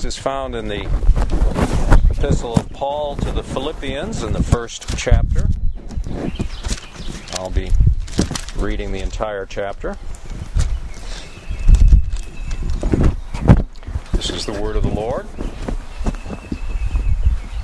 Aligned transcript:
text 0.00 0.16
is 0.16 0.22
found 0.22 0.54
in 0.54 0.66
the 0.66 0.88
Epistle 2.08 2.54
of 2.54 2.70
Paul 2.70 3.16
to 3.16 3.30
the 3.32 3.42
Philippians 3.42 4.22
in 4.22 4.32
the 4.32 4.42
first 4.42 4.96
chapter. 4.96 5.46
I'll 7.34 7.50
be 7.50 7.70
reading 8.56 8.92
the 8.92 9.00
entire 9.00 9.44
chapter. 9.44 9.98
This 14.14 14.30
is 14.30 14.46
the 14.46 14.58
word 14.58 14.76
of 14.76 14.84
the 14.84 14.94
Lord. 14.94 15.26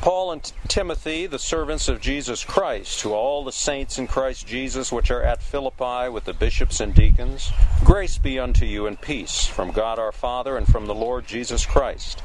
Paul 0.06 0.30
and 0.30 0.52
Timothy, 0.68 1.26
the 1.26 1.36
servants 1.36 1.88
of 1.88 2.00
Jesus 2.00 2.44
Christ, 2.44 3.00
to 3.00 3.12
all 3.12 3.42
the 3.42 3.50
saints 3.50 3.98
in 3.98 4.06
Christ 4.06 4.46
Jesus 4.46 4.92
which 4.92 5.10
are 5.10 5.24
at 5.24 5.42
Philippi 5.42 6.08
with 6.08 6.26
the 6.26 6.32
bishops 6.32 6.78
and 6.78 6.94
deacons, 6.94 7.50
grace 7.84 8.16
be 8.16 8.38
unto 8.38 8.64
you 8.64 8.86
and 8.86 9.00
peace 9.00 9.48
from 9.48 9.72
God 9.72 9.98
our 9.98 10.12
Father 10.12 10.56
and 10.56 10.64
from 10.64 10.86
the 10.86 10.94
Lord 10.94 11.26
Jesus 11.26 11.66
Christ. 11.66 12.22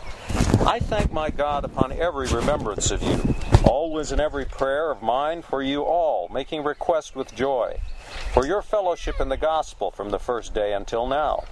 I 0.59 0.77
thank 0.77 1.11
my 1.11 1.31
God 1.31 1.65
upon 1.65 1.91
every 1.91 2.27
remembrance 2.27 2.91
of 2.91 3.01
you, 3.01 3.33
always 3.63 4.11
in 4.11 4.19
every 4.19 4.45
prayer 4.45 4.91
of 4.91 5.01
mine 5.01 5.41
for 5.41 5.63
you 5.63 5.81
all, 5.81 6.29
making 6.31 6.63
request 6.63 7.15
with 7.15 7.33
joy 7.33 7.79
for 8.31 8.45
your 8.45 8.61
fellowship 8.61 9.19
in 9.19 9.27
the 9.27 9.35
gospel 9.35 9.91
from 9.91 10.09
the 10.09 10.19
first 10.19 10.53
day 10.53 10.73
until 10.73 11.05
now, 11.05 11.43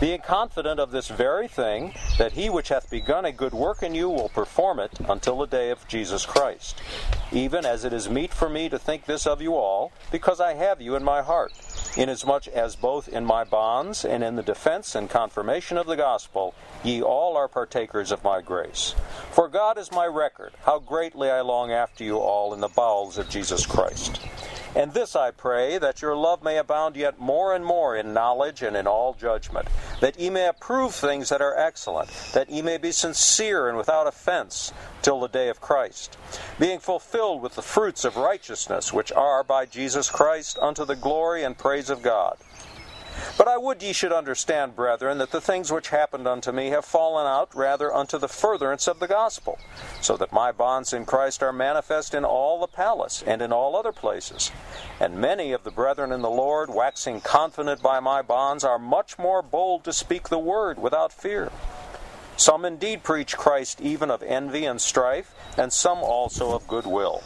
being 0.00 0.20
confident 0.20 0.80
of 0.80 0.90
this 0.90 1.06
very 1.06 1.46
thing, 1.46 1.94
that 2.18 2.32
he 2.32 2.50
which 2.50 2.70
hath 2.70 2.90
begun 2.90 3.24
a 3.24 3.30
good 3.30 3.54
work 3.54 3.84
in 3.84 3.94
you 3.94 4.08
will 4.08 4.28
perform 4.28 4.80
it 4.80 4.90
until 5.08 5.38
the 5.38 5.46
day 5.46 5.70
of 5.70 5.86
Jesus 5.86 6.26
Christ. 6.26 6.82
Even 7.30 7.64
as 7.64 7.84
it 7.84 7.92
is 7.92 8.10
meet 8.10 8.34
for 8.34 8.48
me 8.48 8.68
to 8.68 8.78
think 8.80 9.04
this 9.04 9.28
of 9.28 9.40
you 9.40 9.54
all, 9.54 9.92
because 10.10 10.40
I 10.40 10.54
have 10.54 10.80
you 10.80 10.96
in 10.96 11.04
my 11.04 11.22
heart, 11.22 11.52
inasmuch 11.96 12.48
as 12.48 12.74
both 12.74 13.08
in 13.08 13.24
my 13.24 13.44
bonds 13.44 14.04
and 14.04 14.24
in 14.24 14.34
the 14.34 14.42
defense 14.42 14.96
and 14.96 15.08
confirmation 15.08 15.78
of 15.78 15.86
the 15.86 15.96
gospel, 15.96 16.52
ye 16.82 17.00
all 17.00 17.36
are 17.36 17.46
partakers 17.46 18.10
of 18.10 18.24
my 18.24 18.40
grace. 18.40 18.96
For 19.30 19.48
God 19.48 19.78
is 19.78 19.92
my 19.92 20.06
record, 20.06 20.52
how 20.64 20.80
greatly 20.80 21.30
I 21.30 21.42
long 21.42 21.70
after 21.70 22.02
you 22.02 22.18
all 22.18 22.52
in 22.52 22.60
the 22.60 22.68
bowels 22.68 23.18
of 23.18 23.28
Jesus 23.28 23.64
Christ. 23.64 24.20
And 24.76 24.92
this 24.92 25.14
I 25.14 25.30
pray, 25.30 25.78
that 25.78 26.02
your 26.02 26.16
love 26.16 26.42
may 26.42 26.58
abound 26.58 26.96
yet 26.96 27.20
more 27.20 27.54
and 27.54 27.64
more 27.64 27.96
in 27.96 28.12
knowledge 28.12 28.62
and 28.62 28.76
in 28.76 28.86
all 28.86 29.14
judgment, 29.14 29.68
that 30.00 30.18
ye 30.18 30.30
may 30.30 30.48
approve 30.48 30.94
things 30.94 31.28
that 31.28 31.40
are 31.40 31.56
excellent, 31.56 32.10
that 32.32 32.50
ye 32.50 32.60
may 32.60 32.76
be 32.76 32.90
sincere 32.90 33.68
and 33.68 33.78
without 33.78 34.08
offense 34.08 34.72
till 35.00 35.20
the 35.20 35.28
day 35.28 35.48
of 35.48 35.60
Christ, 35.60 36.18
being 36.58 36.80
fulfilled 36.80 37.40
with 37.40 37.54
the 37.54 37.62
fruits 37.62 38.04
of 38.04 38.16
righteousness, 38.16 38.92
which 38.92 39.12
are 39.12 39.44
by 39.44 39.64
Jesus 39.64 40.10
Christ 40.10 40.58
unto 40.60 40.84
the 40.84 40.96
glory 40.96 41.44
and 41.44 41.56
praise 41.56 41.88
of 41.88 42.02
God. 42.02 42.36
But 43.36 43.48
I 43.48 43.56
would 43.56 43.82
ye 43.82 43.92
should 43.92 44.12
understand, 44.12 44.76
brethren, 44.76 45.18
that 45.18 45.30
the 45.30 45.40
things 45.40 45.72
which 45.72 45.88
happened 45.88 46.28
unto 46.28 46.52
me 46.52 46.70
have 46.70 46.84
fallen 46.84 47.26
out 47.26 47.54
rather 47.54 47.92
unto 47.92 48.18
the 48.18 48.28
furtherance 48.28 48.86
of 48.86 49.00
the 49.00 49.08
gospel, 49.08 49.58
so 50.00 50.16
that 50.16 50.32
my 50.32 50.52
bonds 50.52 50.92
in 50.92 51.04
Christ 51.04 51.42
are 51.42 51.52
manifest 51.52 52.14
in 52.14 52.24
all 52.24 52.60
the 52.60 52.66
palace 52.66 53.22
and 53.26 53.42
in 53.42 53.52
all 53.52 53.76
other 53.76 53.92
places. 53.92 54.50
And 55.00 55.16
many 55.16 55.52
of 55.52 55.64
the 55.64 55.70
brethren 55.70 56.12
in 56.12 56.22
the 56.22 56.30
Lord, 56.30 56.70
waxing 56.70 57.20
confident 57.20 57.82
by 57.82 58.00
my 58.00 58.22
bonds, 58.22 58.64
are 58.64 58.78
much 58.78 59.18
more 59.18 59.42
bold 59.42 59.84
to 59.84 59.92
speak 59.92 60.28
the 60.28 60.38
word 60.38 60.78
without 60.78 61.12
fear. 61.12 61.50
Some 62.36 62.64
indeed 62.64 63.02
preach 63.04 63.36
Christ 63.36 63.80
even 63.80 64.10
of 64.10 64.22
envy 64.22 64.64
and 64.64 64.80
strife, 64.80 65.34
and 65.56 65.72
some 65.72 65.98
also 65.98 66.52
of 66.52 66.66
goodwill. 66.66 67.22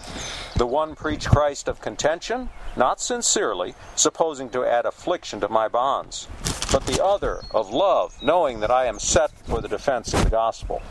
The 0.59 0.67
one 0.67 0.97
preach 0.97 1.29
Christ 1.29 1.69
of 1.69 1.81
contention, 1.81 2.49
not 2.77 3.01
sincerely, 3.01 3.77
supposing 3.95 4.51
to 4.51 4.65
add 4.65 4.87
affliction 4.87 5.39
to 5.39 5.49
my 5.49 5.69
bonds, 5.69 6.27
but 6.73 6.85
the 6.85 7.01
other 7.01 7.43
of 7.53 7.71
love, 7.71 8.21
knowing 8.21 8.59
that 8.59 8.71
I 8.73 8.87
am 8.87 8.99
set 8.99 9.31
for 9.47 9.61
the 9.61 9.69
defense 9.69 10.13
of 10.13 10.25
the 10.25 10.31
gospel. 10.31 10.83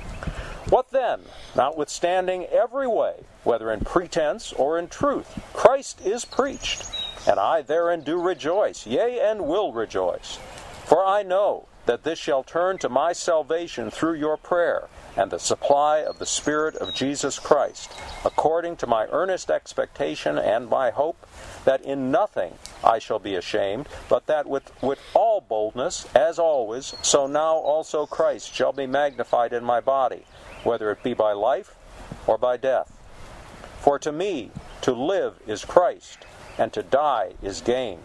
What 0.69 0.91
then? 0.91 1.19
Notwithstanding 1.53 2.45
every 2.45 2.87
way, 2.87 3.25
whether 3.43 3.69
in 3.69 3.81
pretense 3.81 4.53
or 4.53 4.79
in 4.79 4.87
truth, 4.87 5.37
Christ 5.51 5.99
is 5.99 6.23
preached, 6.23 6.85
and 7.27 7.37
I 7.37 7.61
therein 7.61 8.03
do 8.03 8.21
rejoice, 8.21 8.87
yea, 8.87 9.19
and 9.19 9.49
will 9.49 9.73
rejoice. 9.73 10.39
For 10.85 11.05
I 11.05 11.23
know 11.23 11.67
that 11.87 12.03
this 12.03 12.19
shall 12.19 12.43
turn 12.43 12.77
to 12.77 12.89
my 12.89 13.13
salvation 13.13 13.89
through 13.89 14.13
your 14.13 14.37
prayer 14.37 14.87
and 15.15 15.31
the 15.31 15.39
supply 15.39 15.99
of 15.99 16.19
the 16.19 16.25
Spirit 16.25 16.75
of 16.75 16.93
Jesus 16.93 17.39
Christ, 17.39 17.91
according 18.23 18.75
to 18.77 18.87
my 18.87 19.07
earnest 19.07 19.49
expectation 19.49 20.37
and 20.37 20.69
my 20.69 20.91
hope, 20.91 21.25
that 21.65 21.81
in 21.81 22.11
nothing 22.11 22.53
I 22.83 22.99
shall 22.99 23.19
be 23.19 23.35
ashamed, 23.35 23.87
but 24.09 24.27
that 24.27 24.47
with, 24.47 24.71
with 24.83 24.99
all 25.13 25.41
boldness, 25.41 26.05
as 26.13 26.37
always, 26.37 26.93
so 27.01 27.25
now 27.25 27.55
also 27.55 28.05
Christ 28.05 28.53
shall 28.53 28.73
be 28.73 28.85
magnified 28.85 29.53
in 29.53 29.63
my 29.63 29.79
body, 29.79 30.23
whether 30.63 30.91
it 30.91 31.01
be 31.01 31.13
by 31.13 31.31
life 31.31 31.75
or 32.27 32.37
by 32.37 32.57
death. 32.57 32.93
For 33.79 33.97
to 33.99 34.11
me, 34.11 34.51
to 34.81 34.91
live 34.91 35.35
is 35.47 35.65
Christ, 35.65 36.19
and 36.57 36.71
to 36.73 36.83
die 36.83 37.33
is 37.41 37.61
gain. 37.61 37.99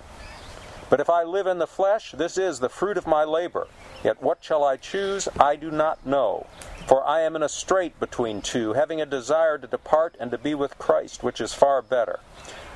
But 0.93 1.01
if 1.01 1.09
I 1.09 1.23
live 1.23 1.47
in 1.47 1.57
the 1.57 1.67
flesh, 1.67 2.13
this 2.13 2.37
is 2.37 2.61
the 2.61 2.69
fruit 2.69 2.99
of 2.99 3.07
my 3.07 3.25
labor. 3.25 3.67
Yet 4.05 4.23
what 4.23 4.45
shall 4.45 4.63
I 4.63 4.77
choose? 4.77 5.27
I 5.41 5.57
do 5.57 5.71
not 5.71 6.05
know. 6.05 6.47
For 6.87 7.03
I 7.07 7.23
am 7.23 7.35
in 7.35 7.43
a 7.43 7.49
strait 7.49 7.99
between 7.99 8.43
two, 8.43 8.75
having 8.75 9.01
a 9.01 9.07
desire 9.07 9.57
to 9.57 9.67
depart 9.67 10.19
and 10.21 10.31
to 10.33 10.37
be 10.37 10.55
with 10.55 10.77
Christ, 10.77 11.23
which 11.23 11.41
is 11.41 11.55
far 11.55 11.81
better. 11.81 12.21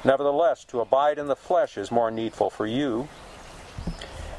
Nevertheless, 0.03 0.65
to 0.65 0.81
abide 0.81 1.19
in 1.19 1.27
the 1.27 1.37
flesh 1.37 1.77
is 1.77 1.91
more 1.91 2.11
needful 2.11 2.49
for 2.49 2.67
you. 2.67 3.11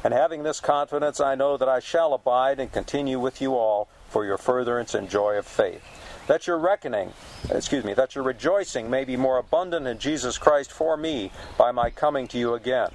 And 0.02 0.12
having 0.12 0.42
this 0.42 0.58
confidence, 0.58 1.20
I 1.20 1.36
know 1.36 1.56
that 1.56 1.68
I 1.68 1.78
shall 1.78 2.14
abide 2.14 2.58
and 2.58 2.72
continue 2.72 3.20
with 3.20 3.40
you 3.40 3.54
all 3.54 3.88
for 4.08 4.24
your 4.24 4.38
furtherance 4.38 4.92
and 4.92 5.08
joy 5.08 5.36
of 5.36 5.46
faith. 5.46 5.84
That 6.26 6.48
your 6.48 6.58
reckoning, 6.58 7.12
excuse 7.48 7.84
me, 7.84 7.94
that 7.94 8.16
your 8.16 8.24
rejoicing 8.24 8.90
may 8.90 9.04
be 9.04 9.16
more 9.16 9.38
abundant 9.38 9.86
in 9.86 10.00
Jesus 10.00 10.36
Christ 10.36 10.72
for 10.72 10.96
me 10.96 11.30
by 11.56 11.70
my 11.70 11.90
coming 11.90 12.26
to 12.26 12.38
you 12.38 12.54
again. 12.54 12.90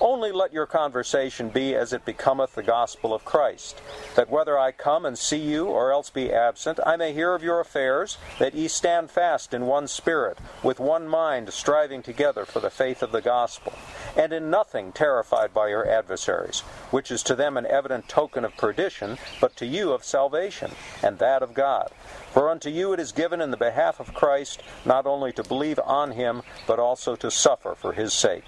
Only 0.00 0.30
let 0.30 0.52
your 0.52 0.66
conversation 0.66 1.48
be 1.48 1.74
as 1.74 1.92
it 1.92 2.04
becometh 2.04 2.54
the 2.54 2.62
gospel 2.62 3.12
of 3.12 3.24
Christ, 3.24 3.82
that 4.14 4.30
whether 4.30 4.56
I 4.56 4.70
come 4.70 5.04
and 5.04 5.18
see 5.18 5.38
you 5.38 5.66
or 5.66 5.90
else 5.90 6.08
be 6.08 6.32
absent, 6.32 6.78
I 6.86 6.96
may 6.96 7.12
hear 7.12 7.34
of 7.34 7.42
your 7.42 7.58
affairs, 7.58 8.16
that 8.38 8.54
ye 8.54 8.68
stand 8.68 9.10
fast 9.10 9.52
in 9.52 9.66
one 9.66 9.88
spirit, 9.88 10.38
with 10.62 10.78
one 10.78 11.08
mind, 11.08 11.52
striving 11.52 12.04
together 12.04 12.44
for 12.44 12.60
the 12.60 12.70
faith 12.70 13.02
of 13.02 13.10
the 13.10 13.20
gospel, 13.20 13.72
and 14.16 14.32
in 14.32 14.50
nothing 14.50 14.92
terrified 14.92 15.52
by 15.52 15.66
your 15.66 15.88
adversaries, 15.88 16.60
which 16.92 17.10
is 17.10 17.24
to 17.24 17.34
them 17.34 17.56
an 17.56 17.66
evident 17.66 18.08
token 18.08 18.44
of 18.44 18.56
perdition, 18.56 19.18
but 19.40 19.56
to 19.56 19.66
you 19.66 19.90
of 19.90 20.04
salvation, 20.04 20.70
and 21.02 21.18
that 21.18 21.42
of 21.42 21.54
God. 21.54 21.90
For 22.30 22.50
unto 22.50 22.70
you 22.70 22.92
it 22.92 23.00
is 23.00 23.10
given 23.10 23.40
in 23.40 23.50
the 23.50 23.56
behalf 23.56 23.98
of 23.98 24.14
Christ 24.14 24.62
not 24.84 25.06
only 25.06 25.32
to 25.32 25.42
believe 25.42 25.80
on 25.80 26.12
him, 26.12 26.42
but 26.68 26.78
also 26.78 27.16
to 27.16 27.32
suffer 27.32 27.74
for 27.74 27.94
his 27.94 28.12
sake 28.12 28.44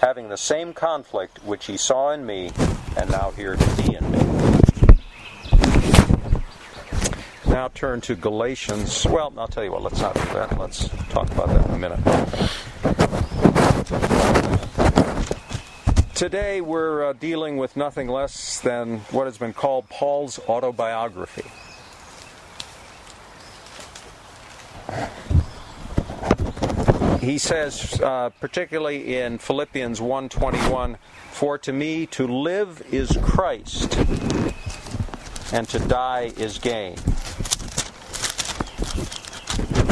having 0.00 0.30
the 0.30 0.36
same 0.36 0.72
conflict 0.72 1.44
which 1.44 1.66
he 1.66 1.76
saw 1.76 2.10
in 2.10 2.24
me 2.24 2.50
and 2.96 3.10
now 3.10 3.30
hear 3.32 3.54
to 3.54 3.76
be 3.76 3.94
in 3.94 4.10
me. 4.10 4.18
Now 7.46 7.68
turn 7.68 8.00
to 8.02 8.14
Galatians. 8.14 9.06
Well, 9.06 9.32
I'll 9.36 9.48
tell 9.48 9.62
you 9.64 9.72
what, 9.72 9.82
let's 9.82 10.00
not 10.00 10.14
do 10.14 10.20
that. 10.20 10.58
Let's 10.58 10.88
talk 11.10 11.30
about 11.30 11.48
that 11.48 11.66
in 11.68 11.74
a 11.74 11.78
minute. 11.78 12.00
Today 16.14 16.60
we're 16.60 17.10
uh, 17.10 17.12
dealing 17.14 17.56
with 17.58 17.76
nothing 17.76 18.08
less 18.08 18.60
than 18.60 19.00
what 19.10 19.24
has 19.24 19.36
been 19.36 19.52
called 19.52 19.88
Paul's 19.88 20.38
autobiography. 20.48 21.50
He 27.20 27.36
says, 27.36 28.00
uh, 28.00 28.30
particularly 28.40 29.16
in 29.18 29.38
Philippians 29.38 30.00
1:21, 30.00 30.96
"For 31.30 31.58
to 31.58 31.72
me 31.72 32.06
to 32.06 32.26
live 32.26 32.82
is 32.90 33.16
Christ, 33.22 33.96
and 35.52 35.68
to 35.68 35.78
die 35.78 36.32
is 36.36 36.58
gain." 36.58 36.96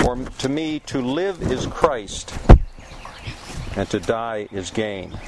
For 0.03 0.17
to 0.17 0.49
me 0.49 0.81
to 0.87 1.03
live 1.03 1.43
is 1.53 1.67
Christ, 1.67 2.33
and 3.77 3.91
to 3.91 4.01
die 4.01 4.49
is 4.51 4.71
gain. 4.71 5.19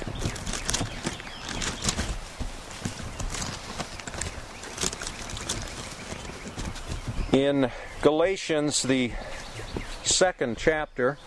In 7.32 7.70
Galatians, 8.00 8.82
the 8.82 9.12
second 10.02 10.56
chapter, 10.56 11.18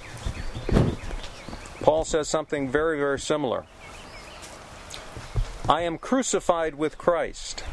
Paul 1.94 2.06
says 2.06 2.28
something 2.28 2.69
very, 2.69 2.98
very 2.98 3.19
similar. 3.19 3.68
I 5.69 5.81
am 5.81 6.00
crucified 6.00 6.74
with 6.74 6.98
Christ. 6.98 7.63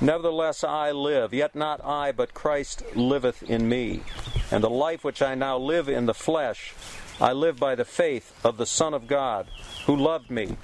Nevertheless, 0.00 0.62
I 0.62 0.92
live, 0.92 1.34
yet 1.34 1.56
not 1.56 1.84
I, 1.84 2.12
but 2.12 2.34
Christ 2.34 2.84
liveth 2.94 3.42
in 3.42 3.68
me. 3.68 4.04
And 4.52 4.62
the 4.62 4.70
life 4.70 5.02
which 5.02 5.22
I 5.22 5.34
now 5.34 5.58
live 5.58 5.88
in 5.88 6.06
the 6.06 6.14
flesh, 6.14 6.72
I 7.20 7.32
live 7.32 7.56
by 7.56 7.74
the 7.74 7.84
faith 7.84 8.32
of 8.44 8.58
the 8.58 8.64
Son 8.64 8.94
of 8.94 9.08
God, 9.08 9.48
who 9.86 9.96
loved 9.96 10.30
me 10.30 10.56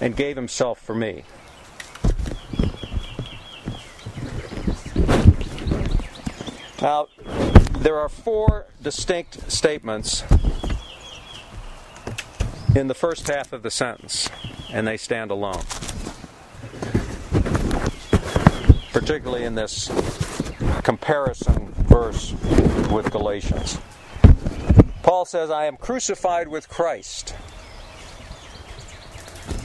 and 0.00 0.16
gave 0.16 0.34
himself 0.34 0.80
for 0.80 0.96
me. 0.96 1.22
Now, 6.82 7.06
there 7.78 7.96
are 7.96 8.08
four 8.08 8.66
distinct 8.82 9.52
statements 9.52 10.24
in 12.74 12.88
the 12.88 12.94
first 12.94 13.28
half 13.28 13.52
of 13.52 13.62
the 13.62 13.70
sentence, 13.70 14.28
and 14.72 14.86
they 14.86 14.96
stand 14.96 15.30
alone. 15.30 15.62
Particularly 18.92 19.44
in 19.44 19.54
this 19.54 19.88
comparison 20.82 21.72
verse 21.72 22.32
with 22.90 23.10
Galatians. 23.10 23.78
Paul 25.02 25.24
says, 25.24 25.50
I 25.50 25.66
am 25.66 25.76
crucified 25.76 26.48
with 26.48 26.68
Christ. 26.68 27.34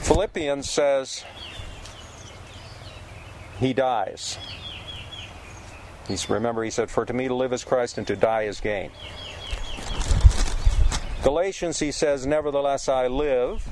Philippians 0.02 0.68
says, 0.68 1.24
He 3.58 3.72
dies. 3.72 4.38
He's, 6.06 6.28
remember, 6.28 6.64
he 6.64 6.70
said, 6.70 6.90
For 6.90 7.04
to 7.04 7.12
me 7.12 7.28
to 7.28 7.34
live 7.34 7.52
is 7.52 7.64
Christ 7.64 7.98
and 7.98 8.06
to 8.06 8.16
die 8.16 8.42
is 8.42 8.60
gain. 8.60 8.90
Galatians, 11.22 11.78
he 11.80 11.90
says, 11.90 12.26
Nevertheless 12.26 12.88
I 12.88 13.06
live, 13.08 13.66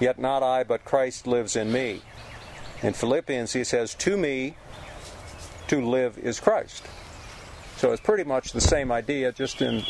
yet 0.00 0.18
not 0.18 0.42
I, 0.42 0.64
but 0.64 0.84
Christ 0.84 1.26
lives 1.26 1.56
in 1.56 1.72
me. 1.72 2.02
In 2.82 2.92
Philippians, 2.92 3.52
he 3.52 3.64
says, 3.64 3.94
To 3.94 4.16
me, 4.16 4.56
to 5.68 5.84
live 5.84 6.18
is 6.18 6.40
Christ. 6.40 6.84
So 7.76 7.92
it's 7.92 8.00
pretty 8.00 8.24
much 8.24 8.52
the 8.52 8.60
same 8.60 8.90
idea, 8.90 9.32
just 9.32 9.62
in 9.62 9.82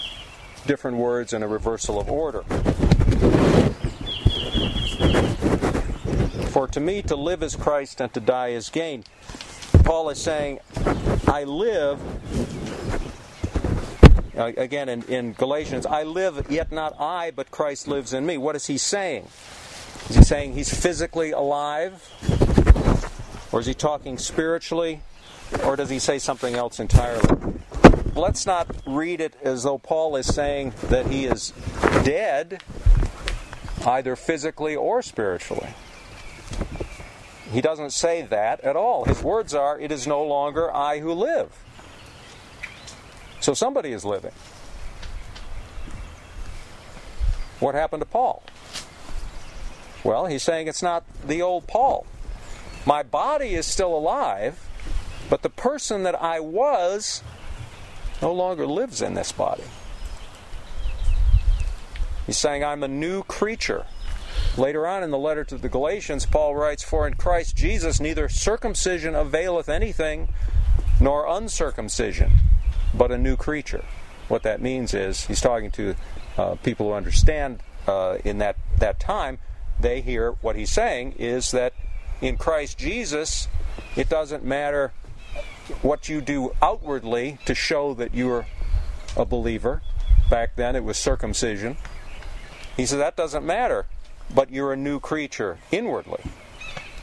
different 0.66 0.96
words 0.96 1.32
and 1.32 1.44
a 1.44 1.46
reversal 1.46 2.00
of 2.00 2.10
order. 2.10 2.42
For 6.50 6.66
to 6.68 6.80
me, 6.80 7.02
to 7.02 7.16
live 7.16 7.42
is 7.42 7.54
Christ 7.54 8.00
and 8.00 8.12
to 8.14 8.20
die 8.20 8.48
is 8.48 8.70
gain. 8.70 9.04
Paul 9.84 10.08
is 10.08 10.20
saying, 10.20 10.58
I 11.28 11.44
live, 11.44 12.00
uh, 14.36 14.52
again 14.56 14.88
in, 14.88 15.02
in 15.04 15.32
Galatians, 15.32 15.86
I 15.86 16.02
live, 16.02 16.50
yet 16.50 16.70
not 16.70 17.00
I, 17.00 17.30
but 17.30 17.50
Christ 17.50 17.88
lives 17.88 18.12
in 18.12 18.26
me. 18.26 18.36
What 18.36 18.56
is 18.56 18.66
he 18.66 18.78
saying? 18.78 19.28
Is 20.10 20.16
he 20.16 20.22
saying 20.22 20.52
he's 20.52 20.72
physically 20.72 21.32
alive? 21.32 22.08
Or 23.52 23.60
is 23.60 23.66
he 23.66 23.74
talking 23.74 24.18
spiritually? 24.18 25.00
Or 25.64 25.76
does 25.76 25.90
he 25.90 25.98
say 25.98 26.18
something 26.18 26.54
else 26.54 26.78
entirely? 26.78 27.54
Let's 28.14 28.46
not 28.46 28.68
read 28.86 29.20
it 29.20 29.34
as 29.42 29.62
though 29.62 29.78
Paul 29.78 30.16
is 30.16 30.26
saying 30.26 30.72
that 30.88 31.06
he 31.06 31.26
is 31.26 31.52
dead, 32.04 32.62
either 33.84 34.16
physically 34.16 34.74
or 34.74 35.02
spiritually. 35.02 35.74
He 37.52 37.60
doesn't 37.60 37.90
say 37.90 38.22
that 38.22 38.60
at 38.60 38.76
all. 38.76 39.04
His 39.04 39.22
words 39.22 39.54
are, 39.54 39.78
It 39.78 39.92
is 39.92 40.06
no 40.06 40.22
longer 40.22 40.74
I 40.74 41.00
who 41.00 41.12
live. 41.12 41.52
So 43.40 43.54
somebody 43.54 43.92
is 43.92 44.04
living. 44.04 44.32
What 47.60 47.74
happened 47.74 48.02
to 48.02 48.06
Paul? 48.06 48.42
Well, 50.04 50.26
he's 50.26 50.42
saying 50.42 50.68
it's 50.68 50.82
not 50.82 51.04
the 51.26 51.42
old 51.42 51.66
Paul. 51.66 52.06
My 52.84 53.02
body 53.02 53.54
is 53.54 53.66
still 53.66 53.96
alive, 53.96 54.68
but 55.28 55.42
the 55.42 55.50
person 55.50 56.04
that 56.04 56.14
I 56.14 56.38
was 56.38 57.22
no 58.22 58.32
longer 58.32 58.66
lives 58.66 59.02
in 59.02 59.14
this 59.14 59.32
body. 59.32 59.64
He's 62.26 62.36
saying 62.36 62.64
I'm 62.64 62.82
a 62.82 62.88
new 62.88 63.22
creature. 63.24 63.86
Later 64.56 64.86
on 64.86 65.02
in 65.02 65.10
the 65.10 65.18
letter 65.18 65.44
to 65.44 65.58
the 65.58 65.68
Galatians, 65.68 66.26
Paul 66.26 66.56
writes, 66.56 66.82
For 66.82 67.06
in 67.06 67.14
Christ 67.14 67.56
Jesus 67.56 68.00
neither 68.00 68.28
circumcision 68.28 69.14
availeth 69.14 69.68
anything, 69.68 70.32
nor 71.00 71.26
uncircumcision, 71.26 72.32
but 72.94 73.10
a 73.10 73.18
new 73.18 73.36
creature. 73.36 73.84
What 74.28 74.42
that 74.42 74.60
means 74.60 74.94
is, 74.94 75.26
he's 75.26 75.40
talking 75.40 75.70
to 75.72 75.94
uh, 76.36 76.54
people 76.56 76.88
who 76.88 76.92
understand 76.92 77.62
uh, 77.86 78.18
in 78.24 78.38
that, 78.38 78.56
that 78.78 78.98
time, 78.98 79.38
they 79.78 80.00
hear 80.00 80.32
what 80.40 80.56
he's 80.56 80.70
saying 80.70 81.14
is 81.18 81.50
that 81.52 81.72
in 82.20 82.36
Christ 82.36 82.78
Jesus, 82.78 83.46
it 83.94 84.08
doesn't 84.08 84.44
matter 84.44 84.92
what 85.82 86.08
you 86.08 86.20
do 86.20 86.52
outwardly 86.62 87.38
to 87.44 87.54
show 87.54 87.94
that 87.94 88.14
you're 88.14 88.46
a 89.16 89.24
believer. 89.24 89.82
Back 90.30 90.56
then 90.56 90.74
it 90.74 90.82
was 90.82 90.96
circumcision. 90.96 91.76
He 92.76 92.86
said 92.86 92.98
that 92.98 93.16
doesn't 93.16 93.44
matter 93.44 93.86
but 94.34 94.50
you're 94.50 94.72
a 94.72 94.76
new 94.76 95.00
creature 95.00 95.58
inwardly 95.70 96.20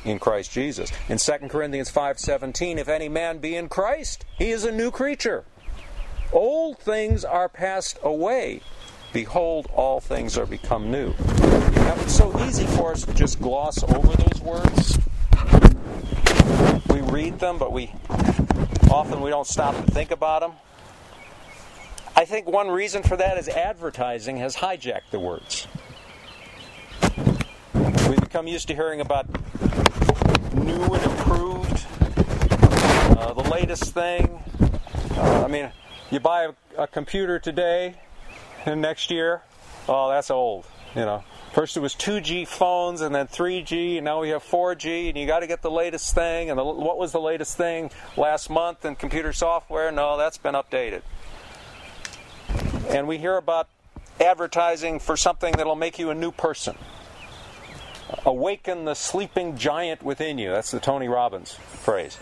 in 0.04 0.20
Christ 0.20 0.52
Jesus. 0.52 0.92
In 1.08 1.18
2 1.18 1.50
Corinthians 1.50 1.90
5:17, 1.90 2.78
if 2.78 2.90
any 2.90 3.10
man 3.10 3.38
be 3.38 3.56
in 3.56 3.70
Christ, 3.70 4.26
he 4.38 4.52
is 4.52 4.66
a 4.66 4.72
new 4.72 4.92
creature. 4.92 5.46
Old 6.34 6.80
things 6.80 7.24
are 7.24 7.48
passed 7.48 8.00
away. 8.02 8.62
Behold, 9.14 9.68
all 9.76 10.00
things 10.00 10.36
are 10.36 10.48
become 10.48 10.90
new. 10.90 11.14
Now, 11.20 11.94
it's 12.00 12.16
so 12.16 12.38
easy 12.46 12.66
for 12.66 12.92
us 12.92 13.06
to 13.06 13.14
just 13.14 13.40
gloss 13.40 13.84
over 13.84 14.18
those 14.18 14.42
words. 14.42 14.98
We 16.90 17.02
read 17.02 17.38
them, 17.38 17.60
but 17.60 17.72
we 17.72 17.94
often 18.90 19.22
we 19.22 19.30
don't 19.30 19.46
stop 19.46 19.76
to 19.86 19.92
think 19.92 20.10
about 20.10 20.42
them. 20.42 20.54
I 22.16 22.26
think 22.26 22.48
one 22.48 22.70
reason 22.70 23.04
for 23.04 23.16
that 23.18 23.38
is 23.38 23.48
advertising 23.48 24.38
has 24.38 24.56
hijacked 24.56 25.12
the 25.12 25.20
words. 25.20 25.68
We've 28.10 28.20
become 28.20 28.48
used 28.48 28.68
to 28.70 28.76
hearing 28.76 29.02
about 29.02 29.28
new 30.56 30.82
and 30.82 31.04
improved, 31.04 31.86
uh, 33.20 33.34
the 33.34 33.48
latest 33.52 33.94
thing. 33.94 34.40
Uh, 35.16 35.44
I 35.46 35.48
mean, 35.48 35.72
you 36.14 36.20
buy 36.20 36.44
a, 36.44 36.84
a, 36.84 36.88
computer 36.88 37.40
today, 37.40 37.96
and 38.66 38.82
next 38.82 39.10
year, 39.10 39.42
oh, 39.90 40.10
that's 40.10 40.30
old. 40.30 40.66
You 40.96 41.02
know, 41.02 41.24
first 41.54 41.76
it 41.76 41.80
was 41.80 41.96
2G 41.96 42.48
phones, 42.48 43.02
and 43.02 43.16
then 43.16 43.28
3G, 43.28 43.98
and 43.98 44.06
now 44.06 44.22
we 44.22 44.30
have 44.30 44.44
4G, 44.44 45.10
and 45.10 45.18
you 45.18 45.26
got 45.26 45.40
to 45.40 45.48
get 45.48 45.64
the 45.64 45.72
latest 45.72 46.14
thing. 46.14 46.52
And 46.52 46.60
the, 46.60 46.64
what 46.64 47.00
was 47.00 47.12
the 47.12 47.20
latest 47.20 47.58
thing 47.58 47.90
last 48.16 48.50
month 48.52 48.86
in 48.86 48.96
computer 48.96 49.34
software? 49.34 49.92
No, 49.92 50.16
that's 50.16 50.38
been 50.38 50.54
updated. 50.54 51.02
And 52.90 53.08
we 53.08 53.18
hear 53.18 53.38
about 53.38 53.68
advertising 54.22 55.00
for 55.00 55.18
something 55.18 55.54
that'll 55.58 55.76
make 55.76 55.98
you 55.98 56.12
a 56.12 56.16
new 56.16 56.32
person 56.32 56.78
awaken 58.26 58.86
the 58.86 58.94
sleeping 58.94 59.58
giant 59.58 60.04
within 60.04 60.38
you. 60.38 60.52
That's 60.52 60.70
the 60.70 60.80
Tony 60.80 61.08
Robbins 61.08 61.54
phrase, 61.54 62.18